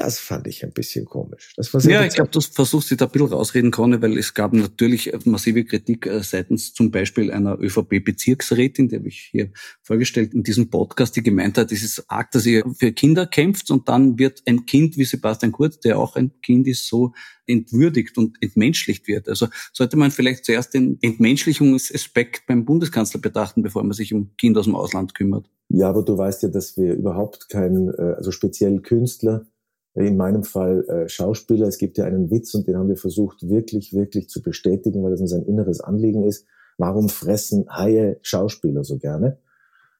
Das 0.00 0.18
fand 0.18 0.46
ich 0.46 0.64
ein 0.64 0.72
bisschen 0.72 1.04
komisch. 1.04 1.52
Das 1.58 1.74
war 1.74 1.80
sehr 1.82 2.00
ja, 2.00 2.06
ich 2.06 2.14
glaube, 2.14 2.30
du 2.30 2.40
versuchst 2.40 2.90
dich 2.90 2.96
da 2.96 3.04
ein 3.04 3.10
bisschen 3.10 3.28
rausreden, 3.28 3.70
Conny, 3.70 4.00
weil 4.00 4.16
es 4.16 4.32
gab 4.32 4.54
natürlich 4.54 5.12
massive 5.26 5.62
Kritik 5.66 6.06
äh, 6.06 6.22
seitens 6.22 6.72
zum 6.72 6.90
Beispiel 6.90 7.30
einer 7.30 7.60
ÖVP-Bezirksrätin, 7.60 8.88
die 8.88 8.96
habe 8.96 9.08
ich 9.08 9.28
hier 9.30 9.50
vorgestellt 9.82 10.32
in 10.32 10.42
diesem 10.42 10.70
Podcast, 10.70 11.16
die 11.16 11.22
gemeint 11.22 11.58
hat, 11.58 11.70
es 11.70 11.82
ist 11.82 12.04
arg, 12.08 12.30
dass 12.30 12.46
ihr 12.46 12.64
für 12.78 12.92
Kinder 12.92 13.26
kämpft 13.26 13.70
und 13.70 13.90
dann 13.90 14.18
wird 14.18 14.40
ein 14.46 14.64
Kind 14.64 14.96
wie 14.96 15.04
Sebastian 15.04 15.52
Kurz, 15.52 15.80
der 15.80 15.98
auch 15.98 16.16
ein 16.16 16.32
Kind 16.40 16.66
ist, 16.66 16.88
so 16.88 17.12
entwürdigt 17.46 18.16
und 18.16 18.38
entmenschlicht 18.40 19.06
wird. 19.06 19.28
Also 19.28 19.48
sollte 19.74 19.98
man 19.98 20.10
vielleicht 20.10 20.46
zuerst 20.46 20.72
den 20.72 20.96
Entmenschlichungsaspekt 21.02 22.46
beim 22.46 22.64
Bundeskanzler 22.64 23.20
betrachten, 23.20 23.62
bevor 23.62 23.82
man 23.82 23.92
sich 23.92 24.14
um 24.14 24.34
Kinder 24.38 24.60
aus 24.60 24.66
dem 24.66 24.76
Ausland 24.76 25.14
kümmert. 25.14 25.50
Ja, 25.68 25.90
aber 25.90 26.02
du 26.02 26.16
weißt 26.16 26.44
ja, 26.44 26.48
dass 26.48 26.78
wir 26.78 26.94
überhaupt 26.94 27.50
keinen, 27.50 27.90
äh, 27.90 28.14
also 28.16 28.30
speziell 28.30 28.80
Künstler, 28.80 29.46
in 29.94 30.16
meinem 30.16 30.44
Fall 30.44 30.84
äh, 30.88 31.08
Schauspieler. 31.08 31.66
Es 31.66 31.78
gibt 31.78 31.98
ja 31.98 32.04
einen 32.04 32.30
Witz 32.30 32.54
und 32.54 32.66
den 32.66 32.76
haben 32.76 32.88
wir 32.88 32.96
versucht 32.96 33.48
wirklich, 33.48 33.92
wirklich 33.92 34.28
zu 34.28 34.42
bestätigen, 34.42 35.02
weil 35.02 35.10
das 35.10 35.20
uns 35.20 35.32
ein 35.32 35.44
inneres 35.44 35.80
Anliegen 35.80 36.24
ist. 36.24 36.46
Warum 36.78 37.08
fressen 37.08 37.66
Haie 37.68 38.18
Schauspieler 38.22 38.84
so 38.84 38.98
gerne? 38.98 39.38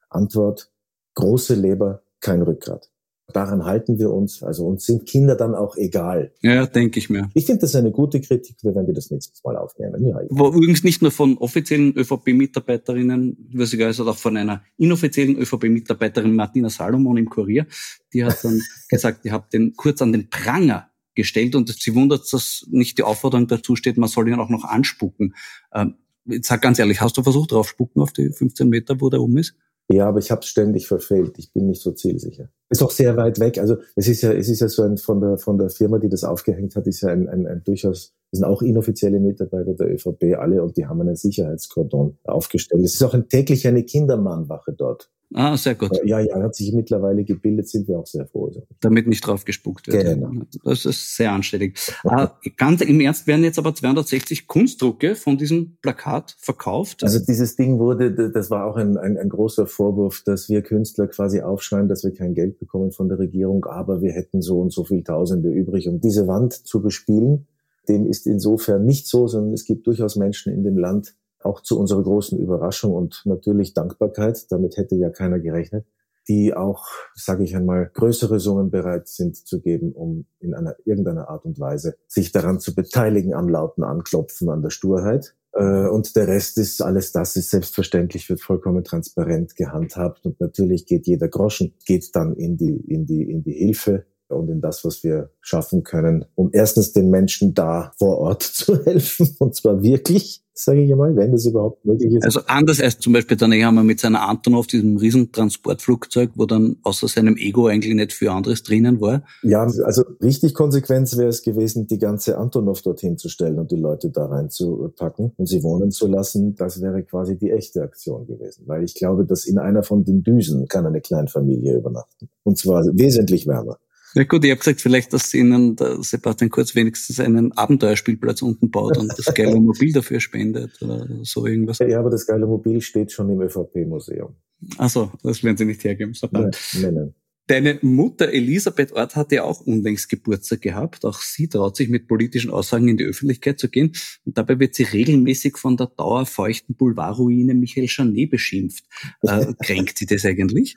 Antwort, 0.08 0.72
große 1.14 1.54
Leber, 1.54 2.02
kein 2.20 2.42
Rückgrat. 2.42 2.90
Daran 3.32 3.64
halten 3.64 3.98
wir 3.98 4.10
uns. 4.10 4.42
Also 4.42 4.66
uns 4.66 4.86
sind 4.86 5.06
Kinder 5.06 5.34
dann 5.34 5.54
auch 5.54 5.76
egal. 5.76 6.32
Ja, 6.42 6.66
denke 6.66 6.98
ich 6.98 7.10
mir. 7.10 7.30
Ich 7.34 7.46
finde 7.46 7.62
das 7.62 7.74
eine 7.74 7.90
gute 7.90 8.20
Kritik. 8.20 8.56
Wir 8.62 8.74
werden 8.74 8.86
die 8.86 8.92
das 8.92 9.10
nächstes 9.10 9.42
Mal 9.44 9.56
aufnehmen. 9.56 10.06
Ja, 10.06 10.20
Wo 10.28 10.48
übrigens 10.48 10.84
nicht 10.84 11.02
nur 11.02 11.10
von 11.10 11.38
offiziellen 11.38 11.96
ÖVP-Mitarbeiterinnen, 11.96 13.50
sondern 13.54 14.08
auch 14.08 14.18
von 14.18 14.36
einer 14.36 14.62
inoffiziellen 14.76 15.36
ÖVP-Mitarbeiterin 15.36 16.34
Martina 16.34 16.68
Salomon 16.68 17.16
im 17.16 17.28
Kurier. 17.28 17.66
Die 18.12 18.24
hat 18.24 18.42
dann 18.42 18.60
gesagt, 18.88 19.24
ihr 19.24 19.32
habt 19.32 19.52
den 19.52 19.74
kurz 19.74 20.02
an 20.02 20.12
den 20.12 20.30
Pranger 20.30 20.90
gestellt 21.14 21.54
und 21.54 21.68
sie 21.68 21.94
wundert, 21.94 22.32
dass 22.32 22.66
nicht 22.70 22.98
die 22.98 23.02
Aufforderung 23.02 23.46
dazu 23.46 23.76
steht, 23.76 23.98
man 23.98 24.08
soll 24.08 24.28
ihn 24.28 24.38
auch 24.38 24.48
noch 24.48 24.64
anspucken. 24.64 25.34
Ähm, 25.74 25.94
sag 26.42 26.62
ganz 26.62 26.78
ehrlich, 26.78 27.00
hast 27.00 27.16
du 27.16 27.22
versucht, 27.22 27.52
drauf 27.52 27.68
spucken 27.68 28.00
auf 28.00 28.12
die 28.12 28.30
15 28.30 28.68
Meter, 28.68 29.00
wo 29.00 29.10
der 29.10 29.20
um 29.20 29.36
ist? 29.36 29.54
Ja, 29.92 30.08
aber 30.08 30.20
ich 30.20 30.30
habe 30.30 30.44
ständig 30.44 30.86
verfehlt. 30.86 31.36
Ich 31.38 31.52
bin 31.52 31.66
nicht 31.66 31.82
so 31.82 31.90
zielsicher. 31.90 32.48
Ist 32.68 32.82
auch 32.82 32.92
sehr 32.92 33.16
weit 33.16 33.40
weg. 33.40 33.58
Also 33.58 33.78
es 33.96 34.06
ist 34.06 34.22
ja, 34.22 34.32
es 34.32 34.48
ist 34.48 34.60
ja 34.60 34.68
so 34.68 34.82
ein 34.82 34.98
von 34.98 35.20
der 35.20 35.36
von 35.36 35.58
der 35.58 35.68
Firma, 35.68 35.98
die 35.98 36.08
das 36.08 36.22
aufgehängt 36.22 36.76
hat, 36.76 36.86
ist 36.86 37.00
ja 37.00 37.08
ein, 37.08 37.28
ein, 37.28 37.46
ein 37.46 37.64
durchaus 37.64 38.14
das 38.30 38.38
sind 38.38 38.46
auch 38.46 38.62
inoffizielle 38.62 39.18
Mitarbeiter 39.18 39.74
der 39.74 39.92
ÖVP 39.92 40.38
alle 40.38 40.62
und 40.62 40.76
die 40.76 40.86
haben 40.86 41.00
einen 41.00 41.16
Sicherheitskordon 41.16 42.16
aufgestellt. 42.22 42.84
Es 42.84 42.94
ist 42.94 43.02
auch 43.02 43.14
ein, 43.14 43.28
täglich 43.28 43.66
eine 43.66 43.82
Kindermannwache 43.82 44.72
dort. 44.72 45.10
Ah, 45.32 45.56
sehr 45.56 45.76
gut. 45.76 45.92
Ja, 46.04 46.18
ja, 46.18 46.42
hat 46.42 46.56
sich 46.56 46.72
mittlerweile 46.72 47.22
gebildet, 47.22 47.68
sind 47.68 47.86
wir 47.86 48.00
auch 48.00 48.06
sehr 48.06 48.26
froh. 48.26 48.50
Damit 48.80 49.06
nicht 49.06 49.24
drauf 49.24 49.44
gespuckt 49.44 49.86
wird. 49.86 50.04
Genau. 50.04 50.32
Das 50.64 50.84
ist 50.84 51.16
sehr 51.16 51.30
anständig. 51.30 51.78
Äh, 52.02 52.26
ganz 52.56 52.80
im 52.80 53.00
Ernst 53.00 53.28
werden 53.28 53.44
jetzt 53.44 53.58
aber 53.58 53.72
260 53.72 54.48
Kunstdrucke 54.48 55.14
von 55.14 55.38
diesem 55.38 55.76
Plakat 55.82 56.36
verkauft. 56.38 57.04
Also 57.04 57.20
dieses 57.20 57.54
Ding 57.54 57.78
wurde, 57.78 58.30
das 58.30 58.50
war 58.50 58.66
auch 58.66 58.76
ein, 58.76 58.96
ein, 58.96 59.16
ein 59.16 59.28
großer 59.28 59.66
Vorwurf, 59.66 60.22
dass 60.24 60.48
wir 60.48 60.62
Künstler 60.62 61.06
quasi 61.06 61.40
aufschreiben, 61.42 61.88
dass 61.88 62.02
wir 62.02 62.12
kein 62.12 62.34
Geld 62.34 62.58
bekommen 62.58 62.90
von 62.90 63.08
der 63.08 63.20
Regierung, 63.20 63.64
aber 63.66 64.02
wir 64.02 64.12
hätten 64.12 64.42
so 64.42 64.60
und 64.60 64.72
so 64.72 64.84
viel 64.84 65.04
Tausende 65.04 65.50
übrig, 65.50 65.86
um 65.86 66.00
diese 66.00 66.26
Wand 66.26 66.54
zu 66.54 66.82
bespielen. 66.82 67.46
Dem 67.88 68.06
ist 68.06 68.26
insofern 68.26 68.84
nicht 68.84 69.06
so, 69.06 69.28
sondern 69.28 69.54
es 69.54 69.64
gibt 69.64 69.86
durchaus 69.86 70.16
Menschen 70.16 70.52
in 70.52 70.64
dem 70.64 70.76
Land, 70.76 71.14
auch 71.42 71.60
zu 71.62 71.78
unserer 71.78 72.02
großen 72.02 72.38
Überraschung 72.38 72.92
und 72.92 73.22
natürlich 73.24 73.74
Dankbarkeit, 73.74 74.50
damit 74.50 74.76
hätte 74.76 74.96
ja 74.96 75.10
keiner 75.10 75.38
gerechnet, 75.38 75.86
die 76.28 76.54
auch, 76.54 76.86
sage 77.14 77.44
ich 77.44 77.56
einmal, 77.56 77.90
größere 77.92 78.38
Summen 78.40 78.70
bereit 78.70 79.08
sind 79.08 79.36
zu 79.36 79.60
geben, 79.60 79.92
um 79.92 80.26
in 80.38 80.54
einer 80.54 80.76
irgendeiner 80.84 81.28
Art 81.28 81.44
und 81.44 81.58
Weise 81.58 81.96
sich 82.06 82.30
daran 82.30 82.60
zu 82.60 82.74
beteiligen 82.74 83.34
am 83.34 83.48
lauten 83.48 83.82
Anklopfen 83.82 84.48
an 84.50 84.62
der 84.62 84.70
Sturheit. 84.70 85.34
Äh, 85.52 85.88
und 85.88 86.14
der 86.14 86.28
Rest 86.28 86.58
ist 86.58 86.82
alles 86.82 87.12
das 87.12 87.36
ist 87.36 87.50
selbstverständlich, 87.50 88.28
wird 88.28 88.40
vollkommen 88.40 88.84
transparent 88.84 89.56
gehandhabt 89.56 90.24
und 90.24 90.40
natürlich 90.40 90.86
geht 90.86 91.06
jeder 91.06 91.28
Groschen 91.28 91.74
geht 91.86 92.14
dann 92.14 92.36
in 92.36 92.56
die 92.56 92.76
in 92.76 93.06
die 93.06 93.22
in 93.22 93.42
die 93.42 93.54
Hilfe 93.54 94.04
und 94.32 94.48
in 94.48 94.60
das, 94.60 94.84
was 94.84 95.02
wir 95.02 95.30
schaffen 95.40 95.82
können, 95.82 96.24
um 96.34 96.50
erstens 96.52 96.92
den 96.92 97.10
Menschen 97.10 97.54
da 97.54 97.92
vor 97.98 98.18
Ort 98.18 98.42
zu 98.44 98.84
helfen 98.84 99.36
und 99.38 99.54
zwar 99.54 99.82
wirklich 99.82 100.44
sage 100.64 100.82
ich 100.82 100.92
einmal, 100.92 101.16
wenn 101.16 101.32
das 101.32 101.46
überhaupt 101.46 101.84
möglich 101.84 102.14
ist. 102.14 102.24
Also 102.24 102.40
anders 102.46 102.80
als 102.80 102.98
zum 102.98 103.12
Beispiel 103.12 103.36
dann 103.36 103.52
haben 103.52 103.74
wir 103.76 103.82
mit 103.82 104.00
seiner 104.00 104.28
Antonov, 104.28 104.66
diesem 104.66 104.96
riesen 104.96 105.32
Transportflugzeug, 105.32 106.30
wo 106.34 106.46
dann 106.46 106.76
außer 106.82 107.08
seinem 107.08 107.36
Ego 107.36 107.66
eigentlich 107.66 107.94
nicht 107.94 108.12
viel 108.12 108.28
anderes 108.28 108.62
drinnen 108.62 109.00
war. 109.00 109.22
Ja, 109.42 109.62
also 109.62 110.04
richtig 110.22 110.54
Konsequenz 110.54 111.16
wäre 111.16 111.28
es 111.28 111.42
gewesen, 111.42 111.86
die 111.86 111.98
ganze 111.98 112.36
Antonov 112.36 112.82
dorthin 112.82 113.16
zu 113.16 113.28
stellen 113.28 113.58
und 113.58 113.70
die 113.70 113.76
Leute 113.76 114.10
da 114.10 114.26
reinzupacken 114.26 115.32
und 115.36 115.46
sie 115.46 115.62
wohnen 115.62 115.90
zu 115.90 116.06
lassen. 116.06 116.54
Das 116.56 116.80
wäre 116.82 117.02
quasi 117.04 117.38
die 117.38 117.50
echte 117.50 117.82
Aktion 117.82 118.26
gewesen. 118.26 118.64
Weil 118.66 118.84
ich 118.84 118.94
glaube, 118.94 119.24
dass 119.24 119.46
in 119.46 119.58
einer 119.58 119.82
von 119.82 120.04
den 120.04 120.22
Düsen 120.22 120.68
kann 120.68 120.86
eine 120.86 121.00
Kleinfamilie 121.00 121.76
übernachten. 121.76 122.28
Und 122.42 122.58
zwar 122.58 122.84
wesentlich 122.84 123.46
wärmer. 123.46 123.78
Ja 124.14 124.24
gut, 124.24 124.44
ich 124.44 124.50
habe 124.50 124.58
gesagt, 124.58 124.80
vielleicht, 124.80 125.12
dass 125.12 125.32
Ihnen 125.34 125.76
der 125.76 126.02
Sebastian 126.02 126.50
Kurz 126.50 126.74
wenigstens 126.74 127.20
einen 127.20 127.52
Abenteuerspielplatz 127.52 128.42
unten 128.42 128.70
baut 128.70 128.98
und 128.98 129.12
das 129.16 129.32
geile 129.34 129.60
Mobil 129.60 129.92
dafür 129.92 130.20
spendet 130.20 130.80
oder 130.82 131.06
so 131.22 131.46
irgendwas. 131.46 131.78
Ja, 131.78 132.00
aber 132.00 132.10
das 132.10 132.26
geile 132.26 132.46
Mobil 132.46 132.80
steht 132.80 133.12
schon 133.12 133.30
im 133.30 133.40
ÖVP-Museum. 133.40 134.34
Ach 134.78 134.90
so, 134.90 135.12
das 135.22 135.42
werden 135.44 135.56
Sie 135.56 135.64
nicht 135.64 135.84
hergeben. 135.84 136.14
Nein, 136.32 136.50
nein, 136.80 136.94
nein. 136.94 137.14
Deine 137.50 137.80
Mutter 137.82 138.32
Elisabeth 138.32 138.92
Ort 138.92 139.16
hat 139.16 139.32
ja 139.32 139.42
auch 139.42 139.60
unlängst 139.60 140.08
Geburtstag 140.08 140.60
gehabt. 140.60 141.04
Auch 141.04 141.20
sie 141.20 141.48
traut 141.48 141.76
sich 141.76 141.88
mit 141.88 142.06
politischen 142.06 142.52
Aussagen 142.52 142.86
in 142.86 142.96
die 142.96 143.04
Öffentlichkeit 143.04 143.58
zu 143.58 143.68
gehen. 143.68 143.90
Und 144.24 144.38
dabei 144.38 144.60
wird 144.60 144.76
sie 144.76 144.84
regelmäßig 144.84 145.56
von 145.56 145.76
der 145.76 145.88
dauerfeuchten 145.88 146.76
Boulevardruine 146.76 147.54
Michael 147.54 147.88
Janet 147.88 148.30
beschimpft. 148.30 148.84
Äh, 149.22 149.52
kränkt 149.64 149.98
sie 149.98 150.06
das 150.06 150.24
eigentlich? 150.24 150.76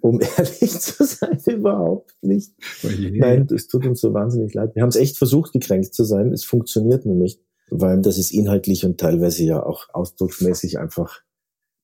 Um 0.00 0.20
ehrlich 0.36 0.80
zu 0.80 1.04
sein, 1.04 1.38
überhaupt 1.46 2.14
nicht. 2.22 2.54
Oh 2.84 2.88
Nein, 2.98 3.46
es 3.54 3.66
tut 3.68 3.86
uns 3.86 4.00
so 4.00 4.12
wahnsinnig 4.14 4.54
leid. 4.54 4.74
Wir 4.74 4.82
haben 4.82 4.90
es 4.90 4.96
echt 4.96 5.18
versucht, 5.18 5.52
gekränkt 5.52 5.94
zu 5.94 6.04
sein. 6.04 6.32
Es 6.32 6.44
funktioniert 6.44 7.06
nur 7.06 7.16
nicht, 7.16 7.40
weil 7.70 8.00
das 8.02 8.18
ist 8.18 8.32
inhaltlich 8.32 8.84
und 8.84 8.98
teilweise 8.98 9.44
ja 9.44 9.62
auch 9.62 9.88
ausdrucksmäßig 9.92 10.78
einfach, 10.78 11.22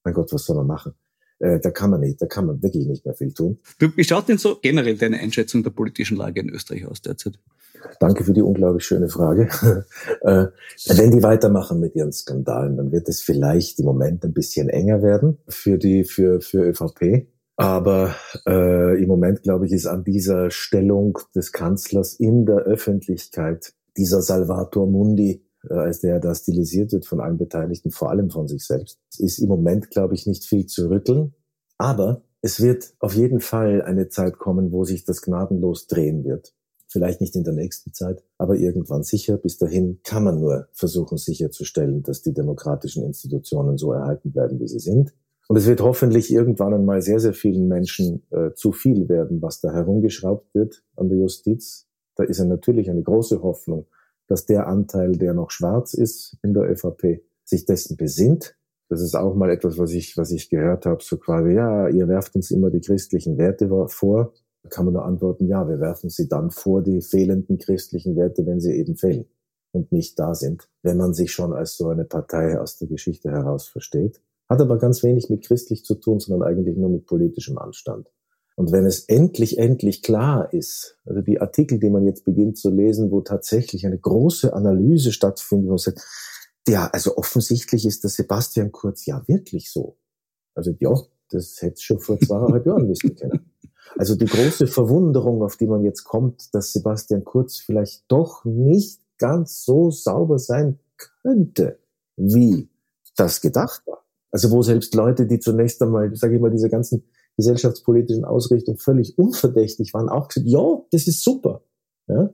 mein 0.03 0.13
Gott, 0.13 0.31
was 0.31 0.45
soll 0.45 0.57
man 0.57 0.67
machen? 0.67 0.93
Äh, 1.39 1.59
da 1.59 1.71
kann 1.71 1.89
man 1.89 1.99
nicht, 1.99 2.21
da 2.21 2.25
kann 2.25 2.45
man 2.45 2.61
wirklich 2.61 2.87
nicht 2.87 3.05
mehr 3.05 3.15
viel 3.15 3.33
tun. 3.33 3.59
Du, 3.79 3.89
wie 3.95 4.03
schaut 4.03 4.29
denn 4.29 4.37
so 4.37 4.59
generell 4.61 4.97
deine 4.97 5.19
Einschätzung 5.19 5.63
der 5.63 5.71
politischen 5.71 6.15
Lage 6.15 6.39
in 6.39 6.49
Österreich 6.49 6.85
aus 6.85 7.01
derzeit? 7.01 7.39
Danke 7.99 8.23
für 8.23 8.33
die 8.33 8.41
unglaublich 8.41 8.85
schöne 8.85 9.09
Frage. 9.09 9.49
äh, 10.21 10.45
wenn 10.87 11.11
die 11.11 11.21
weitermachen 11.23 11.79
mit 11.79 11.95
ihren 11.95 12.13
Skandalen, 12.13 12.77
dann 12.77 12.91
wird 12.91 13.09
es 13.09 13.21
vielleicht 13.21 13.79
im 13.79 13.85
Moment 13.85 14.23
ein 14.23 14.33
bisschen 14.33 14.69
enger 14.69 15.01
werden 15.01 15.37
für 15.49 15.77
die, 15.77 16.05
für, 16.05 16.39
für 16.39 16.63
ÖVP. 16.63 17.27
Aber 17.55 18.15
äh, 18.47 19.01
im 19.01 19.07
Moment, 19.07 19.43
glaube 19.43 19.65
ich, 19.65 19.71
ist 19.71 19.85
an 19.85 20.03
dieser 20.03 20.49
Stellung 20.49 21.19
des 21.35 21.51
Kanzlers 21.51 22.13
in 22.15 22.45
der 22.45 22.57
Öffentlichkeit 22.57 23.73
dieser 23.95 24.21
Salvator 24.21 24.87
Mundi, 24.89 25.45
äh, 25.69 25.73
als 25.73 25.99
der 25.99 26.19
da 26.19 26.33
stilisiert 26.33 26.91
wird 26.93 27.05
von 27.05 27.19
allen 27.19 27.37
Beteiligten, 27.37 27.91
vor 27.91 28.09
allem 28.09 28.31
von 28.31 28.47
sich 28.47 28.65
selbst, 28.65 28.99
ist 29.19 29.37
im 29.37 29.49
Moment, 29.49 29.91
glaube 29.91 30.15
ich, 30.15 30.25
nicht 30.25 30.45
viel 30.45 30.65
zu 30.65 30.89
rütteln. 30.89 31.35
Aber 31.77 32.23
es 32.41 32.61
wird 32.61 32.93
auf 32.99 33.13
jeden 33.15 33.39
Fall 33.39 33.81
eine 33.83 34.09
Zeit 34.09 34.37
kommen, 34.37 34.71
wo 34.71 34.83
sich 34.83 35.05
das 35.05 35.21
gnadenlos 35.21 35.87
drehen 35.87 36.23
wird. 36.23 36.53
Vielleicht 36.87 37.21
nicht 37.21 37.35
in 37.35 37.43
der 37.43 37.53
nächsten 37.53 37.93
Zeit, 37.93 38.23
aber 38.37 38.55
irgendwann 38.55 39.03
sicher. 39.03 39.37
Bis 39.37 39.57
dahin 39.57 39.99
kann 40.03 40.23
man 40.23 40.39
nur 40.39 40.67
versuchen 40.73 41.17
sicherzustellen, 41.17 42.03
dass 42.03 42.21
die 42.21 42.33
demokratischen 42.33 43.03
Institutionen 43.03 43.77
so 43.77 43.93
erhalten 43.93 44.31
bleiben, 44.31 44.59
wie 44.59 44.67
sie 44.67 44.79
sind. 44.79 45.13
Und 45.47 45.57
es 45.57 45.67
wird 45.67 45.81
hoffentlich 45.81 46.33
irgendwann 46.33 46.73
einmal 46.73 47.01
sehr, 47.01 47.19
sehr 47.19 47.33
vielen 47.33 47.67
Menschen 47.67 48.23
äh, 48.31 48.53
zu 48.53 48.71
viel 48.71 49.09
werden, 49.09 49.41
was 49.41 49.59
da 49.59 49.73
herumgeschraubt 49.73 50.53
wird 50.55 50.83
an 50.95 51.09
der 51.09 51.17
Justiz. 51.17 51.87
Da 52.15 52.23
ist 52.23 52.39
ja 52.39 52.45
natürlich 52.45 52.89
eine 52.89 53.03
große 53.03 53.41
Hoffnung, 53.41 53.87
dass 54.27 54.45
der 54.45 54.67
Anteil, 54.67 55.13
der 55.13 55.33
noch 55.33 55.51
schwarz 55.51 55.93
ist 55.93 56.37
in 56.43 56.53
der 56.53 56.69
ÖVP, 56.71 57.23
sich 57.43 57.65
dessen 57.65 57.97
besinnt. 57.97 58.55
Das 58.89 59.01
ist 59.01 59.15
auch 59.15 59.35
mal 59.35 59.49
etwas, 59.49 59.77
was 59.77 59.91
ich, 59.91 60.17
was 60.17 60.31
ich 60.31 60.49
gehört 60.49 60.85
habe, 60.85 61.03
so 61.03 61.17
quasi, 61.17 61.53
ja, 61.53 61.89
ihr 61.89 62.07
werft 62.07 62.35
uns 62.35 62.51
immer 62.51 62.69
die 62.69 62.81
christlichen 62.81 63.37
Werte 63.37 63.69
vor. 63.87 64.33
Da 64.61 64.69
kann 64.69 64.85
man 64.85 64.93
nur 64.93 65.03
antworten, 65.03 65.47
ja, 65.47 65.67
wir 65.67 65.79
werfen 65.79 66.09
sie 66.09 66.29
dann 66.29 66.51
vor 66.51 66.81
die 66.81 67.01
fehlenden 67.01 67.57
christlichen 67.57 68.15
Werte, 68.15 68.45
wenn 68.45 68.61
sie 68.61 68.73
eben 68.73 68.95
fehlen 68.95 69.25
und 69.71 69.91
nicht 69.91 70.17
da 70.19 70.35
sind, 70.35 70.69
wenn 70.83 70.97
man 70.97 71.13
sich 71.13 71.31
schon 71.33 71.51
als 71.51 71.75
so 71.75 71.89
eine 71.89 72.05
Partei 72.05 72.59
aus 72.59 72.77
der 72.77 72.87
Geschichte 72.87 73.31
heraus 73.31 73.67
versteht. 73.67 74.21
Hat 74.49 74.61
aber 74.61 74.77
ganz 74.77 75.03
wenig 75.03 75.29
mit 75.29 75.45
christlich 75.45 75.85
zu 75.85 75.95
tun, 75.95 76.19
sondern 76.19 76.47
eigentlich 76.47 76.77
nur 76.77 76.89
mit 76.89 77.05
politischem 77.05 77.57
Anstand. 77.57 78.07
Und 78.55 78.71
wenn 78.71 78.85
es 78.85 79.05
endlich, 79.05 79.57
endlich 79.57 80.03
klar 80.03 80.53
ist, 80.53 80.99
also 81.05 81.21
die 81.21 81.41
Artikel, 81.41 81.79
die 81.79 81.89
man 81.89 82.05
jetzt 82.05 82.23
beginnt 82.23 82.57
zu 82.57 82.69
lesen, 82.69 83.09
wo 83.09 83.21
tatsächlich 83.21 83.85
eine 83.85 83.97
große 83.97 84.53
Analyse 84.53 85.11
stattfindet, 85.11 85.67
wo 85.67 85.71
man 85.71 85.77
sagt, 85.79 86.01
ja, 86.67 86.87
also 86.87 87.17
offensichtlich 87.17 87.85
ist 87.85 88.03
der 88.03 88.11
Sebastian 88.11 88.71
Kurz 88.71 89.05
ja 89.05 89.23
wirklich 89.27 89.71
so. 89.71 89.97
Also 90.53 90.71
ja, 90.79 90.93
das 91.29 91.61
hätte 91.61 91.81
schon 91.81 91.99
vor 91.99 92.19
zweieinhalb 92.19 92.65
Jahren 92.65 92.87
wissen 92.87 93.15
können. 93.15 93.51
Also 93.97 94.15
die 94.15 94.25
große 94.25 94.67
Verwunderung, 94.67 95.43
auf 95.43 95.57
die 95.57 95.67
man 95.67 95.83
jetzt 95.83 96.03
kommt, 96.03 96.53
dass 96.53 96.73
Sebastian 96.73 97.23
Kurz 97.23 97.57
vielleicht 97.57 98.03
doch 98.07 98.45
nicht 98.45 99.01
ganz 99.17 99.65
so 99.65 99.91
sauber 99.91 100.39
sein 100.39 100.79
könnte, 101.21 101.79
wie 102.15 102.69
das 103.15 103.41
gedacht 103.41 103.85
war. 103.87 104.02
Also 104.33 104.49
wo 104.49 104.63
selbst 104.63 104.95
Leute, 104.95 105.27
die 105.27 105.39
zunächst 105.39 105.79
einmal, 105.83 106.13
sage 106.15 106.35
ich 106.35 106.41
mal, 106.41 106.49
diese 106.49 106.67
ganzen 106.67 107.03
gesellschaftspolitischen 107.37 108.25
Ausrichtungen 108.25 108.79
völlig 108.79 109.17
unverdächtig 109.17 109.93
waren, 109.93 110.09
auch 110.09 110.27
gesagt, 110.27 110.47
ja, 110.47 110.81
das 110.91 111.07
ist 111.07 111.23
super. 111.23 111.61
Ja? 112.07 112.33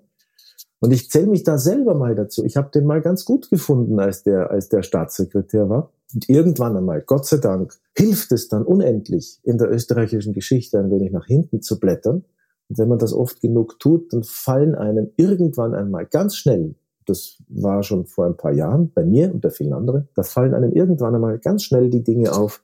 Und 0.79 0.91
ich 0.91 1.09
zähle 1.09 1.27
mich 1.27 1.43
da 1.43 1.57
selber 1.57 1.95
mal 1.95 2.15
dazu. 2.15 2.45
Ich 2.45 2.55
habe 2.55 2.71
den 2.71 2.85
mal 2.85 3.01
ganz 3.01 3.25
gut 3.25 3.49
gefunden, 3.49 3.99
als 3.99 4.23
der, 4.23 4.49
als 4.49 4.69
der 4.69 4.81
Staatssekretär 4.81 5.69
war. 5.69 5.91
Und 6.13 6.29
irgendwann 6.29 6.77
einmal, 6.77 7.01
Gott 7.01 7.25
sei 7.25 7.37
Dank, 7.37 7.77
hilft 7.97 8.31
es 8.31 8.47
dann 8.47 8.63
unendlich, 8.63 9.39
in 9.43 9.57
der 9.57 9.69
österreichischen 9.69 10.33
Geschichte 10.33 10.79
ein 10.79 10.89
wenig 10.89 11.11
nach 11.11 11.25
hinten 11.25 11.61
zu 11.61 11.81
blättern. 11.81 12.23
Und 12.69 12.77
wenn 12.77 12.87
man 12.87 12.99
das 12.99 13.11
oft 13.11 13.41
genug 13.41 13.77
tut, 13.79 14.13
dann 14.13 14.23
fallen 14.23 14.73
einem 14.73 15.11
irgendwann 15.17 15.73
einmal 15.73 16.05
ganz 16.05 16.37
schnell, 16.37 16.75
das 17.09 17.41
war 17.47 17.83
schon 17.83 18.05
vor 18.05 18.25
ein 18.25 18.37
paar 18.37 18.51
Jahren 18.51 18.91
bei 18.93 19.03
mir 19.03 19.33
und 19.33 19.41
bei 19.41 19.49
vielen 19.49 19.73
anderen, 19.73 20.07
da 20.15 20.23
fallen 20.23 20.53
einem 20.53 20.71
irgendwann 20.71 21.15
einmal 21.15 21.39
ganz 21.39 21.63
schnell 21.63 21.89
die 21.89 22.03
Dinge 22.03 22.33
auf, 22.33 22.63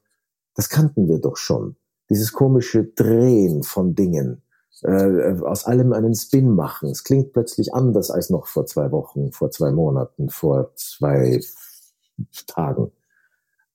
das 0.56 0.70
kannten 0.70 1.08
wir 1.08 1.20
doch 1.20 1.38
schon. 1.38 1.76
Dieses 2.10 2.34
komische 2.34 2.84
Drehen 2.84 3.64
von 3.64 3.96
Dingen, 3.96 4.44
äh, 4.84 5.34
aus 5.42 5.66
allem 5.66 5.92
einen 5.94 6.16
Spin 6.16 6.52
machen. 6.52 6.90
Es 6.90 7.04
klingt 7.04 7.34
plötzlich 7.34 7.74
anders 7.74 8.12
als 8.12 8.30
noch 8.30 8.48
vor 8.48 8.66
zwei 8.66 8.92
Wochen, 8.92 9.32
vor 9.32 9.50
zwei 9.52 9.72
Monaten, 9.72 10.30
vor 10.30 10.72
zwei 10.76 11.42
Tagen 12.48 12.92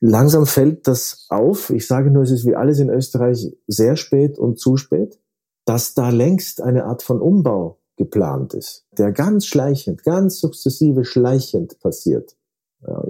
langsam 0.01 0.47
fällt 0.47 0.89
das 0.89 1.27
auf. 1.29 1.71
Ich 1.71 1.87
sage 1.87 2.11
nur, 2.11 2.23
es 2.23 2.31
ist 2.31 2.47
wie 2.47 2.57
alles 2.57 2.79
in 2.81 2.91
Österreich 2.91 3.55
sehr 3.67 3.97
spät 3.97 4.39
und 4.39 4.59
zu 4.59 4.77
spät, 4.77 5.21
dass 5.65 5.95
da 5.95 6.09
längst 6.09 6.63
eine 6.63 6.85
Art 6.87 7.03
von 7.03 7.21
Umbau 7.21 7.80
geplant 8.01 8.55
ist, 8.55 8.87
der 8.97 9.13
ganz 9.13 9.45
schleichend, 9.45 10.05
ganz 10.05 10.41
sukzessive 10.41 11.05
schleichend 11.05 11.79
passiert. 11.81 12.35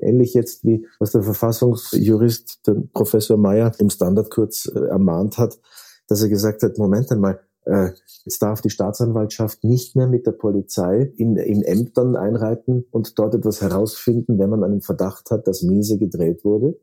Ähnlich 0.01 0.35
jetzt 0.35 0.65
wie 0.65 0.85
was 0.99 1.13
der 1.13 1.23
Verfassungsjurist, 1.23 2.67
der 2.67 2.75
Professor 2.93 3.37
Mayer 3.37 3.71
im 3.79 3.89
Standard 3.89 4.29
kurz 4.29 4.67
äh, 4.67 4.81
ermahnt 4.81 5.39
hat, 5.39 5.61
dass 6.09 6.23
er 6.23 6.29
gesagt 6.29 6.65
hat, 6.65 6.77
Moment 6.77 7.13
einmal, 7.13 7.39
äh, 7.67 7.91
jetzt 8.25 8.43
darf 8.43 8.63
die 8.63 8.71
Staatsanwaltschaft 8.71 9.63
nicht 9.63 9.95
mehr 9.95 10.09
mit 10.09 10.27
der 10.27 10.33
Polizei 10.33 11.13
in, 11.17 11.37
in 11.37 11.63
Ämtern 11.63 12.17
einreiten 12.17 12.85
und 12.91 13.17
dort 13.17 13.37
etwas 13.37 13.61
herausfinden, 13.61 14.41
wenn 14.41 14.51
man 14.51 14.65
einen 14.65 14.81
Verdacht 14.81 15.31
hat, 15.31 15.47
dass 15.47 15.63
miese 15.63 15.99
gedreht 15.99 16.45
wurde, 16.45 16.77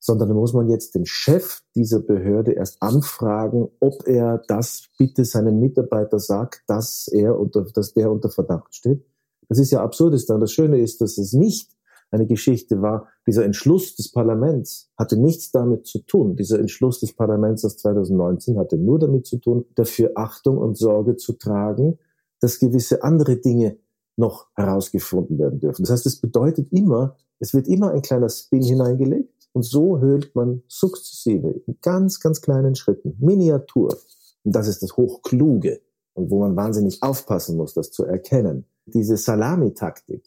sondern 0.00 0.32
muss 0.32 0.54
man 0.54 0.68
jetzt 0.68 0.94
den 0.94 1.04
Chef 1.04 1.60
dieser 1.74 2.00
Behörde 2.00 2.52
erst 2.52 2.82
anfragen, 2.82 3.68
ob 3.80 4.08
er 4.08 4.42
das 4.48 4.88
bitte 4.98 5.26
seinem 5.26 5.60
Mitarbeiter 5.60 6.18
sagt, 6.18 6.62
dass 6.66 7.06
er 7.08 7.38
unter, 7.38 7.62
dass 7.74 7.92
der 7.92 8.10
unter 8.10 8.30
Verdacht 8.30 8.74
steht. 8.74 9.04
Das 9.48 9.58
ist 9.58 9.70
ja 9.70 9.82
absurdistan. 9.82 10.40
Das 10.40 10.52
Schöne 10.52 10.80
ist, 10.80 11.02
dass 11.02 11.18
es 11.18 11.34
nicht 11.34 11.76
eine 12.10 12.26
Geschichte 12.26 12.80
war. 12.80 13.08
Dieser 13.26 13.44
Entschluss 13.44 13.94
des 13.94 14.10
Parlaments 14.10 14.90
hatte 14.96 15.16
nichts 15.16 15.52
damit 15.52 15.86
zu 15.86 16.00
tun. 16.00 16.34
Dieser 16.34 16.58
Entschluss 16.58 17.00
des 17.00 17.14
Parlaments 17.14 17.64
aus 17.64 17.76
2019 17.76 18.58
hatte 18.58 18.78
nur 18.78 18.98
damit 18.98 19.26
zu 19.26 19.36
tun, 19.36 19.66
dafür 19.74 20.12
Achtung 20.14 20.56
und 20.56 20.78
Sorge 20.78 21.16
zu 21.16 21.34
tragen, 21.34 21.98
dass 22.40 22.58
gewisse 22.58 23.02
andere 23.02 23.36
Dinge 23.36 23.76
noch 24.16 24.48
herausgefunden 24.54 25.38
werden 25.38 25.60
dürfen. 25.60 25.82
Das 25.82 25.90
heißt, 25.90 26.06
es 26.06 26.20
bedeutet 26.20 26.72
immer, 26.72 27.16
es 27.38 27.54
wird 27.54 27.68
immer 27.68 27.92
ein 27.92 28.02
kleiner 28.02 28.28
Spin 28.28 28.62
hineingelegt 28.62 29.39
und 29.52 29.62
so 29.64 29.98
höhlt 29.98 30.34
man 30.34 30.62
sukzessive 30.68 31.62
in 31.66 31.78
ganz, 31.82 32.20
ganz 32.20 32.40
kleinen 32.40 32.74
Schritten, 32.74 33.16
Miniatur. 33.18 33.96
Und 34.44 34.54
das 34.54 34.68
ist 34.68 34.82
das 34.82 34.96
Hochkluge 34.96 35.80
und 36.14 36.30
wo 36.30 36.40
man 36.40 36.56
wahnsinnig 36.56 37.02
aufpassen 37.02 37.56
muss, 37.56 37.74
das 37.74 37.90
zu 37.90 38.04
erkennen. 38.04 38.64
Diese 38.86 39.16
Salamitaktik, 39.16 40.24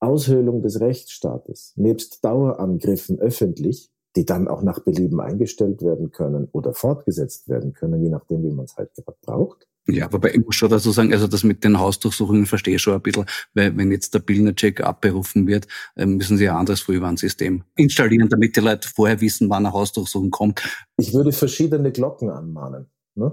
Aushöhlung 0.00 0.62
des 0.62 0.80
Rechtsstaates 0.80 1.72
nebst 1.76 2.24
Dauerangriffen 2.24 3.18
öffentlich, 3.18 3.90
die 4.14 4.24
dann 4.24 4.48
auch 4.48 4.62
nach 4.62 4.80
Belieben 4.80 5.20
eingestellt 5.20 5.82
werden 5.82 6.10
können 6.10 6.48
oder 6.52 6.72
fortgesetzt 6.72 7.48
werden 7.48 7.72
können, 7.72 8.02
je 8.02 8.08
nachdem, 8.08 8.42
wie 8.42 8.52
man 8.52 8.64
es 8.64 8.76
halt 8.76 8.94
gerade 8.94 9.18
braucht. 9.22 9.66
Ja, 9.88 10.12
wobei 10.12 10.32
ich 10.32 10.44
muss 10.44 10.56
schon 10.56 10.70
dazu 10.70 10.90
sagen, 10.90 11.12
also 11.12 11.28
das 11.28 11.44
mit 11.44 11.62
den 11.62 11.78
Hausdurchsuchungen 11.78 12.46
verstehe 12.46 12.76
ich 12.76 12.82
schon 12.82 12.94
ein 12.94 13.02
bisschen, 13.02 13.24
weil 13.54 13.76
wenn 13.76 13.92
jetzt 13.92 14.14
der 14.14 14.18
Billner-Check 14.18 14.80
abberufen 14.80 15.46
wird, 15.46 15.68
ähm, 15.96 16.16
müssen 16.16 16.36
sie 16.36 16.48
ein 16.48 16.56
anderes 16.56 16.80
Frühwarnsystem 16.80 17.62
installieren, 17.76 18.28
damit 18.28 18.56
die 18.56 18.60
Leute 18.60 18.88
vorher 18.88 19.20
wissen, 19.20 19.48
wann 19.48 19.64
eine 19.64 19.72
Hausdurchsuchung 19.72 20.30
kommt. 20.30 20.62
Ich 20.96 21.14
würde 21.14 21.30
verschiedene 21.30 21.92
Glocken 21.92 22.30
anmahnen. 22.30 22.86
Ne? 23.16 23.32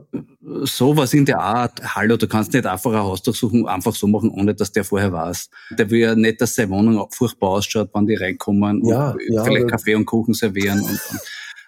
Sowas 0.64 1.14
in 1.14 1.26
der 1.26 1.40
Art, 1.40 1.82
hallo, 1.96 2.16
du 2.16 2.28
kannst 2.28 2.54
nicht 2.54 2.66
einfach 2.66 2.92
eine 2.92 3.04
Hausdurchsuchung 3.04 3.68
einfach 3.68 3.94
so 3.94 4.08
machen, 4.08 4.30
ohne 4.30 4.56
dass 4.56 4.72
der 4.72 4.86
vorher 4.86 5.12
weiß. 5.12 5.50
Der 5.72 5.90
will 5.90 6.00
ja 6.00 6.16
nicht, 6.16 6.40
dass 6.40 6.56
seine 6.56 6.70
Wohnung 6.70 7.06
furchtbar 7.12 7.50
ausschaut, 7.50 7.90
wann 7.92 8.06
die 8.06 8.16
reinkommen 8.16 8.86
ja, 8.86 9.12
und 9.12 9.22
ja, 9.28 9.44
vielleicht 9.44 9.68
Kaffee 9.68 9.96
und 9.96 10.06
Kuchen 10.06 10.34
servieren 10.34 10.80
und, 10.80 10.90
und, 10.90 11.20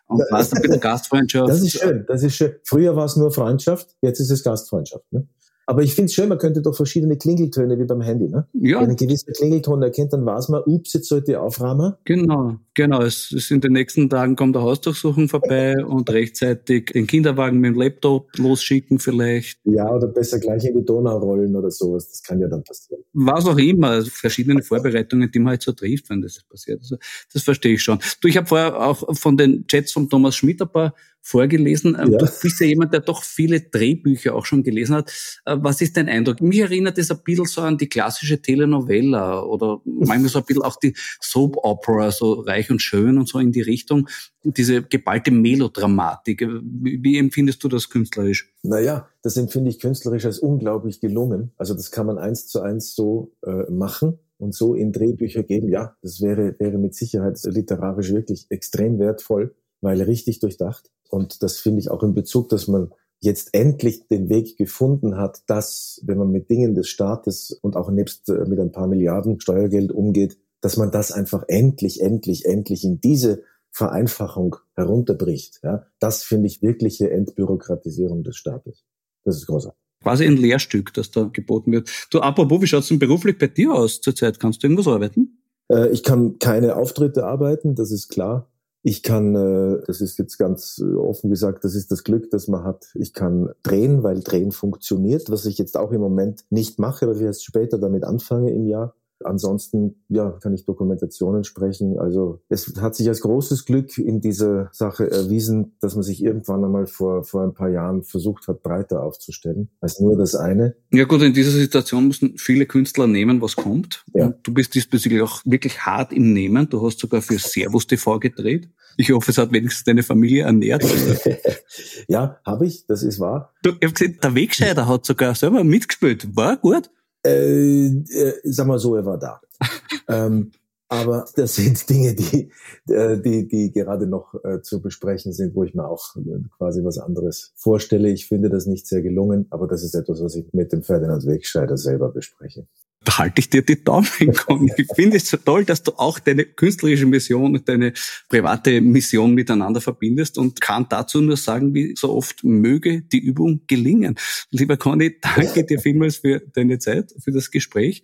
und 0.07 0.23
was 0.29 0.53
ein 0.53 0.61
bisschen 0.61 0.79
Gastfreundschaft. 0.79 1.49
Das 1.49 1.61
ist 1.61 1.79
schön, 1.79 2.05
das 2.07 2.23
ist 2.23 2.35
schön. 2.35 2.55
Früher 2.63 2.95
war 2.95 3.05
es 3.05 3.15
nur 3.15 3.31
Freundschaft, 3.31 3.95
jetzt 4.01 4.19
ist 4.19 4.31
es 4.31 4.43
Gastfreundschaft. 4.43 5.05
Ne? 5.11 5.27
Aber 5.67 5.81
ich 5.81 5.95
finde 5.95 6.05
es 6.05 6.13
schön, 6.13 6.29
man 6.29 6.37
könnte 6.37 6.61
doch 6.61 6.75
verschiedene 6.75 7.17
Klingeltöne 7.17 7.79
wie 7.79 7.85
beim 7.85 8.01
Handy. 8.01 8.27
Ne? 8.27 8.47
Ja. 8.53 8.81
Wenn 8.81 8.91
ein 8.91 8.95
gewisser 8.95 9.31
Klingelton 9.31 9.81
erkennt, 9.81 10.13
dann 10.13 10.25
weiß 10.25 10.49
man, 10.49 10.61
ups, 10.65 10.93
jetzt 10.93 11.07
sollte 11.07 11.31
ich 11.31 11.37
aufrahmen. 11.37 11.93
Genau, 12.03 12.57
genau. 12.75 13.01
Es 13.01 13.31
ist 13.31 13.49
in 13.49 13.61
den 13.61 13.73
nächsten 13.73 14.09
Tagen 14.09 14.35
kommt 14.35 14.55
der 14.55 14.61
Hausdurchsuchung 14.61 15.27
vorbei 15.27 15.83
und 15.83 16.09
rechtzeitig 16.11 16.91
den 16.93 17.07
Kinderwagen 17.07 17.59
mit 17.59 17.73
dem 17.73 17.79
Laptop 17.79 18.29
losschicken 18.37 18.99
vielleicht. 18.99 19.59
Ja, 19.63 19.91
oder 19.91 20.07
besser 20.07 20.39
gleich 20.39 20.65
in 20.65 20.75
die 20.75 20.85
Donau 20.85 21.17
rollen 21.17 21.55
oder 21.55 21.71
sowas. 21.71 22.09
Das 22.09 22.21
kann 22.21 22.39
ja 22.39 22.47
dann 22.47 22.63
passieren. 22.63 23.01
Was 23.13 23.47
auch 23.47 23.57
immer. 23.57 23.89
Also 23.89 24.11
verschiedene 24.11 24.61
Vorbereitungen, 24.61 25.31
die 25.31 25.39
man 25.39 25.51
halt 25.51 25.63
so 25.63 25.71
trifft, 25.71 26.09
wenn 26.11 26.21
das 26.21 26.43
passiert. 26.47 26.79
Also, 26.81 26.97
das 27.33 27.41
verstehe 27.41 27.73
ich 27.73 27.81
schon. 27.81 27.97
Du, 28.21 28.27
ich 28.27 28.37
habe 28.37 28.45
vorher 28.45 28.79
auch 28.79 29.15
von 29.17 29.35
den 29.35 29.65
Chats 29.67 29.91
von 29.91 30.09
Thomas 30.09 30.35
Schmidt 30.35 30.61
ein 30.61 30.69
paar 30.69 30.93
vorgelesen. 31.25 31.97
Ähm, 31.99 32.11
ja. 32.11 32.19
Du 32.19 32.27
bist 32.41 32.59
ja 32.59 32.67
jemand, 32.67 32.93
der 32.93 32.99
doch 32.99 33.23
viele 33.23 33.59
Drehbücher 33.59 34.35
auch 34.35 34.45
schon 34.45 34.61
gelesen 34.61 34.95
hat. 34.95 35.11
Äh, 35.45 35.57
was 35.59 35.81
ist 35.81 35.97
dein 35.97 36.07
Eindruck? 36.07 36.39
Mich 36.39 36.59
erinnert 36.59 36.99
es 36.99 37.09
ein 37.09 37.19
bisschen 37.23 37.45
so 37.45 37.61
an 37.61 37.79
die 37.79 37.89
klassische 37.89 38.39
Telenovela 38.39 39.41
oder 39.41 39.81
manchmal 39.85 40.29
so 40.29 40.39
ein 40.39 40.45
bisschen 40.45 40.61
auch 40.61 40.77
die 40.79 40.93
Soap 41.19 41.57
Opera, 41.57 42.11
so 42.11 42.33
reich 42.33 42.69
und 42.69 42.79
schön 42.79 43.17
und 43.17 43.27
so 43.27 43.39
in 43.39 43.51
die 43.51 43.61
Richtung. 43.61 44.07
Diese 44.43 44.83
geballte 44.83 45.31
Melodramatik. 45.31 46.47
Wie, 46.61 47.03
wie 47.03 47.17
empfindest 47.17 47.63
du 47.63 47.69
das 47.69 47.89
künstlerisch? 47.89 48.53
Naja, 48.61 49.09
das 49.23 49.35
empfinde 49.35 49.71
ich 49.71 49.79
künstlerisch 49.79 50.25
als 50.25 50.37
unglaublich 50.37 50.99
gelungen. 50.99 51.53
Also 51.57 51.73
das 51.73 51.89
kann 51.89 52.05
man 52.05 52.19
eins 52.19 52.47
zu 52.47 52.61
eins 52.61 52.93
so 52.93 53.33
äh, 53.43 53.71
machen 53.71 54.19
und 54.37 54.53
so 54.53 54.75
in 54.75 54.91
Drehbücher 54.91 55.41
geben. 55.41 55.69
Ja, 55.69 55.95
das 56.03 56.21
wäre, 56.21 56.55
wäre 56.59 56.77
mit 56.77 56.93
Sicherheit 56.93 57.39
literarisch 57.45 58.11
wirklich 58.11 58.45
extrem 58.49 58.99
wertvoll, 58.99 59.55
weil 59.81 59.99
richtig 60.03 60.39
durchdacht. 60.39 60.91
Und 61.09 61.43
das 61.43 61.59
finde 61.59 61.79
ich 61.79 61.91
auch 61.91 62.03
in 62.03 62.13
Bezug, 62.13 62.49
dass 62.49 62.67
man 62.67 62.91
jetzt 63.19 63.53
endlich 63.53 64.07
den 64.07 64.29
Weg 64.29 64.57
gefunden 64.57 65.17
hat, 65.17 65.41
dass, 65.47 66.01
wenn 66.05 66.17
man 66.17 66.31
mit 66.31 66.49
Dingen 66.49 66.75
des 66.75 66.87
Staates 66.87 67.57
und 67.61 67.75
auch 67.75 67.89
nebst 67.89 68.29
äh, 68.29 68.45
mit 68.45 68.59
ein 68.59 68.71
paar 68.71 68.87
Milliarden 68.87 69.39
Steuergeld 69.39 69.91
umgeht, 69.91 70.37
dass 70.61 70.77
man 70.77 70.91
das 70.91 71.11
einfach 71.11 71.43
endlich, 71.47 72.01
endlich, 72.01 72.45
endlich 72.45 72.83
in 72.83 72.99
diese 72.99 73.43
Vereinfachung 73.71 74.55
herunterbricht. 74.75 75.59
Ja, 75.63 75.85
das 75.99 76.23
finde 76.23 76.47
ich 76.47 76.61
wirkliche 76.61 77.11
Entbürokratisierung 77.11 78.23
des 78.23 78.37
Staates. 78.37 78.85
Das 79.23 79.35
ist 79.35 79.47
großartig. 79.47 79.79
Quasi 80.01 80.25
ein 80.25 80.37
Lehrstück, 80.37 80.93
das 80.93 81.11
da 81.11 81.23
geboten 81.23 81.71
wird. 81.71 81.89
Du, 82.11 82.19
apropos, 82.19 82.61
wie 82.61 82.67
schaut's 82.67 82.87
denn 82.89 82.99
beruflich 82.99 83.37
bei 83.37 83.47
dir 83.47 83.73
aus 83.73 84.01
zurzeit? 84.01 84.39
Kannst 84.39 84.61
du 84.61 84.67
irgendwas 84.67 84.87
arbeiten? 84.87 85.39
Äh, 85.69 85.89
ich 85.89 86.03
kann 86.03 86.39
keine 86.39 86.75
Auftritte 86.75 87.25
arbeiten, 87.25 87.75
das 87.75 87.91
ist 87.91 88.09
klar. 88.09 88.49
Ich 88.87 89.01
kann, 89.01 89.33
äh, 89.33 89.81
das 89.87 89.99
ist 89.99 90.19
jetzt 90.19 90.37
ganz 90.37 90.77
äh, 90.77 90.93
offen 90.93 91.31
gesagt, 91.31 91.63
das 91.63 91.73
ist 91.73 91.91
das 91.91 92.03
Glück, 92.03 92.29
das 92.29 92.47
man 92.47 92.63
hat. 92.63 92.91
Ich 92.93 93.13
kann 93.13 93.49
drehen, 93.63 94.03
weil 94.03 94.19
Drehen 94.19 94.51
funktioniert, 94.51 95.31
was 95.31 95.47
ich 95.47 95.57
jetzt 95.57 95.75
auch 95.75 95.91
im 95.91 96.01
Moment 96.01 96.45
nicht 96.51 96.77
mache, 96.77 97.07
weil 97.07 97.15
ich 97.15 97.23
erst 97.23 97.45
später 97.45 97.79
damit 97.79 98.03
anfange 98.03 98.53
im 98.53 98.67
Jahr. 98.67 98.93
Ansonsten, 99.25 100.03
ja, 100.07 100.31
kann 100.41 100.53
ich 100.53 100.65
Dokumentationen 100.65 101.43
sprechen. 101.43 101.99
Also 101.99 102.41
es 102.49 102.73
hat 102.79 102.95
sich 102.95 103.07
als 103.07 103.21
großes 103.21 103.65
Glück 103.65 103.97
in 103.97 104.21
dieser 104.21 104.69
Sache 104.71 105.09
erwiesen, 105.09 105.75
dass 105.81 105.95
man 105.95 106.03
sich 106.03 106.23
irgendwann 106.23 106.63
einmal 106.63 106.87
vor, 106.87 107.23
vor 107.23 107.43
ein 107.43 107.53
paar 107.53 107.69
Jahren 107.69 108.03
versucht 108.03 108.47
hat, 108.47 108.61
breiter 108.61 109.03
aufzustellen, 109.03 109.69
als 109.81 109.99
nur 109.99 110.17
das 110.17 110.35
eine. 110.35 110.75
Ja 110.91 111.05
gut, 111.05 111.21
in 111.21 111.33
dieser 111.33 111.51
Situation 111.51 112.07
müssen 112.07 112.37
viele 112.37 112.65
Künstler 112.65 113.07
nehmen, 113.07 113.41
was 113.41 113.55
kommt. 113.55 114.05
Ja. 114.13 114.27
Und 114.27 114.35
du 114.43 114.53
bist 114.53 114.75
diesbezüglich 114.75 115.21
auch 115.21 115.41
wirklich 115.45 115.79
hart 115.85 116.13
im 116.13 116.33
Nehmen. 116.33 116.69
Du 116.69 116.85
hast 116.85 116.99
sogar 116.99 117.21
für 117.21 117.39
Servus 117.39 117.87
TV 117.87 118.19
gedreht. 118.19 118.69
Ich 118.97 119.11
hoffe, 119.11 119.31
es 119.31 119.37
hat 119.37 119.51
wenigstens 119.51 119.83
deine 119.83 120.03
Familie 120.03 120.43
ernährt. 120.43 120.83
ja, 122.07 122.39
habe 122.45 122.65
ich, 122.65 122.85
das 122.87 123.03
ist 123.03 123.19
wahr. 123.19 123.53
Du, 123.61 123.71
ich 123.71 123.75
habe 123.83 123.93
gesehen, 123.93 124.17
der 124.21 124.35
Wegscheider 124.35 124.87
hat 124.87 125.05
sogar 125.05 125.35
selber 125.35 125.63
mitgespielt. 125.63 126.35
War 126.35 126.57
gut? 126.57 126.89
Äh, 127.25 127.87
äh, 127.87 128.33
sag 128.43 128.67
mal 128.67 128.79
so, 128.79 128.95
er 128.95 129.05
war 129.05 129.17
da. 129.17 129.41
ähm, 130.07 130.51
aber 130.87 131.25
das 131.35 131.55
sind 131.55 131.89
Dinge, 131.89 132.13
die, 132.13 132.51
äh, 132.87 133.17
die, 133.19 133.47
die 133.47 133.71
gerade 133.71 134.05
noch 134.05 134.35
äh, 134.43 134.61
zu 134.61 134.81
besprechen 134.81 135.33
sind, 135.33 135.55
wo 135.55 135.63
ich 135.63 135.73
mir 135.73 135.87
auch 135.87 136.15
äh, 136.15 136.39
quasi 136.57 136.83
was 136.83 136.99
anderes 136.99 137.53
vorstelle. 137.55 138.09
Ich 138.09 138.27
finde 138.27 138.49
das 138.49 138.67
nicht 138.67 138.85
sehr 138.85 139.01
gelungen, 139.01 139.47
aber 139.49 139.67
das 139.67 139.83
ist 139.83 139.95
etwas, 139.95 140.21
was 140.21 140.35
ich 140.35 140.45
mit 140.53 140.71
dem 140.71 140.83
Ferdinand 140.83 141.25
Wegscheider 141.25 141.77
selber 141.77 142.09
bespreche 142.11 142.67
halte 143.09 143.39
ich 143.39 143.49
dir 143.49 143.61
die 143.61 143.83
Daumen. 143.83 144.07
Ich 144.77 144.87
finde 144.95 145.17
es 145.17 145.29
so 145.29 145.37
toll, 145.37 145.65
dass 145.65 145.83
du 145.83 145.91
auch 145.97 146.19
deine 146.19 146.45
künstlerische 146.45 147.05
Mission 147.05 147.55
und 147.55 147.67
deine 147.67 147.93
private 148.29 148.81
Mission 148.81 149.33
miteinander 149.33 149.81
verbindest 149.81 150.37
und 150.37 150.61
kann 150.61 150.87
dazu 150.89 151.21
nur 151.21 151.37
sagen, 151.37 151.73
wie 151.73 151.95
so 151.95 152.11
oft 152.13 152.43
möge 152.43 153.01
die 153.01 153.19
Übung 153.19 153.61
gelingen. 153.67 154.15
Lieber 154.51 154.77
Conny, 154.77 155.19
danke 155.21 155.65
dir 155.65 155.79
vielmals 155.79 156.17
für 156.17 156.39
deine 156.53 156.79
Zeit, 156.79 157.13
für 157.19 157.31
das 157.31 157.51
Gespräch. 157.51 158.03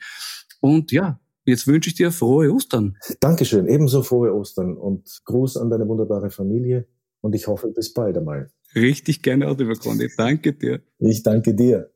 Und 0.59 0.91
ja, 0.91 1.19
jetzt 1.45 1.67
wünsche 1.67 1.89
ich 1.89 1.95
dir 1.95 2.11
frohe 2.11 2.51
Ostern. 2.53 2.97
Dankeschön, 3.19 3.67
ebenso 3.67 4.03
frohe 4.03 4.33
Ostern 4.33 4.77
und 4.77 5.21
Gruß 5.25 5.57
an 5.57 5.69
deine 5.69 5.87
wunderbare 5.87 6.29
Familie 6.29 6.87
und 7.21 7.35
ich 7.35 7.47
hoffe, 7.47 7.69
bis 7.69 7.93
bald 7.93 8.17
einmal. 8.17 8.51
Richtig 8.75 9.21
gerne, 9.21 9.53
lieber 9.53 9.75
Conny. 9.75 10.09
Danke 10.15 10.53
dir. 10.53 10.81
Ich 10.99 11.23
danke 11.23 11.53
dir. 11.53 11.90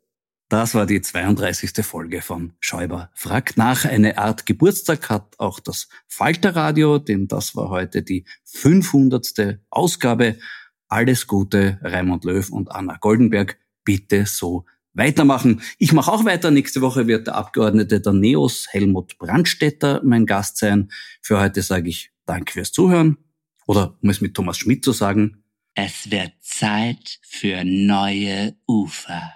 Das 0.47 0.75
war 0.75 0.85
die 0.85 1.01
32. 1.01 1.83
Folge 1.83 2.21
von 2.21 2.53
Schäuber 2.59 3.09
fragt 3.15 3.57
nach. 3.57 3.83
Eine 3.85 4.19
Art 4.19 4.45
Geburtstag 4.45 5.09
hat 5.09 5.39
auch 5.39 5.59
das 5.59 5.89
Falterradio, 6.07 6.99
denn 6.99 7.27
das 7.27 7.55
war 7.55 7.69
heute 7.69 8.03
die 8.03 8.25
500. 8.43 9.59
Ausgabe. 9.71 10.37
Alles 10.87 11.25
Gute, 11.25 11.79
Raimund 11.81 12.25
Löw 12.25 12.47
und 12.51 12.71
Anna 12.71 12.97
Goldenberg. 12.97 13.57
Bitte 13.83 14.27
so 14.27 14.65
weitermachen. 14.93 15.61
Ich 15.79 15.93
mache 15.93 16.11
auch 16.11 16.25
weiter. 16.25 16.51
Nächste 16.51 16.81
Woche 16.81 17.07
wird 17.07 17.25
der 17.25 17.35
Abgeordnete 17.35 17.99
der 17.99 18.13
NEOS, 18.13 18.67
Helmut 18.69 19.17
Brandstetter, 19.17 20.01
mein 20.03 20.27
Gast 20.27 20.57
sein. 20.57 20.91
Für 21.23 21.39
heute 21.39 21.63
sage 21.63 21.89
ich 21.89 22.11
Danke 22.27 22.53
fürs 22.53 22.71
Zuhören. 22.71 23.17
Oder 23.65 23.97
um 24.01 24.09
es 24.09 24.21
mit 24.21 24.35
Thomas 24.35 24.59
Schmidt 24.59 24.85
zu 24.85 24.91
sagen. 24.91 25.43
Es 25.73 26.11
wird 26.11 26.33
Zeit 26.39 27.19
für 27.23 27.63
neue 27.63 28.55
Ufer. 28.67 29.33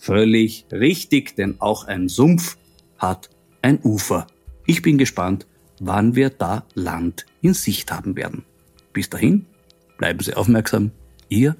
Völlig 0.00 0.64
richtig, 0.72 1.36
denn 1.36 1.60
auch 1.60 1.84
ein 1.84 2.08
Sumpf 2.08 2.56
hat 2.96 3.28
ein 3.60 3.78
Ufer. 3.84 4.26
Ich 4.64 4.80
bin 4.80 4.96
gespannt, 4.96 5.46
wann 5.78 6.16
wir 6.16 6.30
da 6.30 6.64
Land 6.72 7.26
in 7.42 7.52
Sicht 7.52 7.92
haben 7.92 8.16
werden. 8.16 8.46
Bis 8.94 9.10
dahin, 9.10 9.44
bleiben 9.98 10.20
Sie 10.20 10.32
aufmerksam. 10.32 10.90
Ihr 11.28 11.54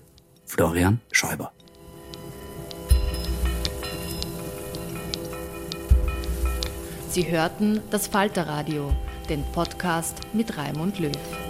Florian 0.47 1.01
Schäuber. 1.13 1.53
Sie 7.11 7.31
hörten 7.31 7.83
das 7.91 8.07
Falterradio, 8.07 8.91
den 9.29 9.45
Podcast 9.53 10.17
mit 10.33 10.57
Raimund 10.57 10.99
Löw. 10.99 11.50